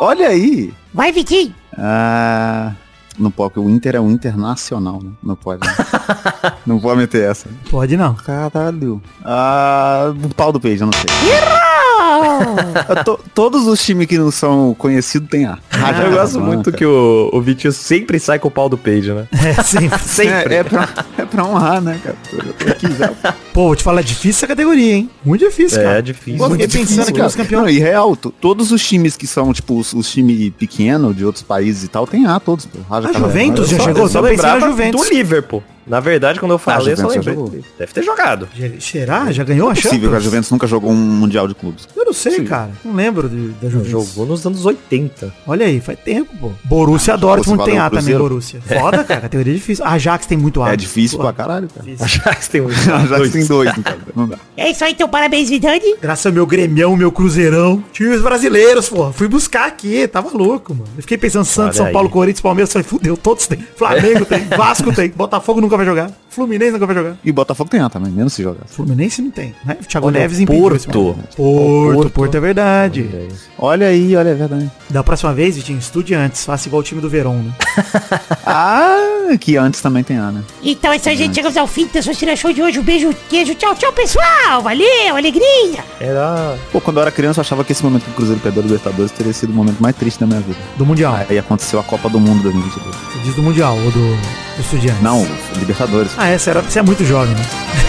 [0.00, 0.72] Olha aí.
[0.94, 1.54] Vai, Vitinho.
[1.76, 2.72] Ah
[3.18, 5.10] não pode, porque o Inter é um internacional, né?
[5.22, 5.66] Não pode.
[5.66, 5.74] né?
[6.66, 7.48] não pode meter essa.
[7.70, 8.14] Pode não.
[8.14, 9.02] Caralho.
[9.24, 11.06] Ah, o pau do peixe, eu não sei.
[13.04, 15.58] To- todos os times que não são conhecidos têm A.
[15.70, 19.12] Ah, eu gosto muito que o, o Vitinho sempre sai com o pau do peixe,
[19.12, 19.26] né?
[19.32, 19.88] É, sim.
[20.06, 20.54] Sempre.
[20.54, 22.16] É, é, pra, é pra honrar, né, cara?
[22.32, 23.32] Eu.
[23.52, 25.10] Pô, vou te falar, é difícil essa categoria, hein?
[25.24, 26.02] Muito difícil, É, cara.
[26.02, 26.38] difícil.
[26.38, 27.24] Pô, fiquei pensando difícil, aqui cara.
[27.24, 27.62] nos campeões.
[27.64, 31.24] Não, e real, to- todos os times que são, tipo, os, os times pequenos de
[31.24, 32.78] outros países e tal, tem A todos, pô.
[32.88, 33.12] Raja A.
[33.12, 34.06] Juventus já chegou?
[34.08, 35.08] só Só pensei na Juventus.
[35.08, 35.62] do Liverpool.
[35.86, 37.36] Na verdade, quando eu falei, eu só lembrei.
[37.78, 38.48] Deve ter jogado.
[38.80, 39.30] Será?
[39.30, 40.20] Já ganhou a É possível que a?
[40.20, 41.88] Juventus nunca jogou um Mundial de Clubes.
[41.94, 42.70] Eu não sei, cara.
[42.84, 43.90] Não lembro de, da Juventus.
[43.90, 45.32] Jogou nos anos 80.
[45.46, 46.50] Olha aí, faz tempo, pô.
[46.64, 48.16] Borussia Ah, Dortmund tem A também.
[48.16, 48.60] Borussia.
[48.60, 49.20] Foda, cara.
[49.22, 49.84] Categoria difícil.
[49.84, 50.72] Ajax tem muito A.
[50.72, 51.84] É difícil Pô, pra caralho, cara.
[51.86, 52.04] difícil.
[52.24, 52.70] Ajax tem um.
[52.70, 53.94] Já tem dois, então.
[54.14, 54.38] Não dá.
[54.56, 55.08] É isso aí, então.
[55.08, 55.96] Parabéns, Vidani.
[56.02, 57.82] Graças ao meu gremião, meu cruzeirão.
[57.92, 59.12] Times brasileiros, pô.
[59.12, 60.88] Fui buscar aqui, tava louco, mano.
[60.96, 61.92] Eu fiquei pensando Santos, São.
[61.92, 62.72] Paulo, Corinthians, Palmeiras.
[62.72, 63.58] Falei, fudeu, todos tem.
[63.76, 66.10] Flamengo tem, Vasco tem, Botafogo nunca vai jogar.
[66.36, 67.16] Fluminense nunca vai jogar.
[67.24, 68.66] E Botafogo tem A também, menos se jogar.
[68.66, 69.74] Fluminense não tem, né?
[69.88, 70.90] Thiago Olha, Neves esse Porto.
[70.90, 72.34] Porto, Porto, Porto.
[72.36, 73.08] é verdade.
[73.58, 74.70] Olha aí, olha, é verdade.
[74.90, 76.44] Da próxima vez, Vitinho, estude antes.
[76.44, 77.52] Faça igual o time do Verón, né?
[78.48, 80.42] Ah, que antes também tem A, né?
[80.62, 81.34] Então é isso aí, gente.
[81.34, 82.78] Chegamos ao fim dessa Tira Show de hoje.
[82.78, 83.54] Um beijo, queijo.
[83.54, 84.62] Tchau, tchau, pessoal.
[84.62, 85.82] Valeu, alegria.
[85.98, 86.56] Era.
[86.70, 88.66] Pô, quando eu era criança eu achava que esse momento que o Cruzeiro perdeu a
[88.66, 90.58] Libertadores teria sido o momento mais triste da minha vida.
[90.76, 91.18] Do Mundial.
[91.28, 92.94] Aí aconteceu a Copa do Mundo 2022.
[92.94, 94.16] Você diz do Mundial ou do,
[94.56, 95.02] do Estudiantes?
[95.02, 95.26] Não,
[95.58, 96.12] Libertadores.
[96.16, 97.42] Ah, essa era, você é muito jovem, né?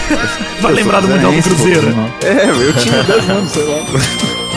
[0.60, 1.94] Vai lembrar do Mundial do É, pô, Cruzeiro.
[2.24, 4.47] É, eu tinha 10 anos, sei lá.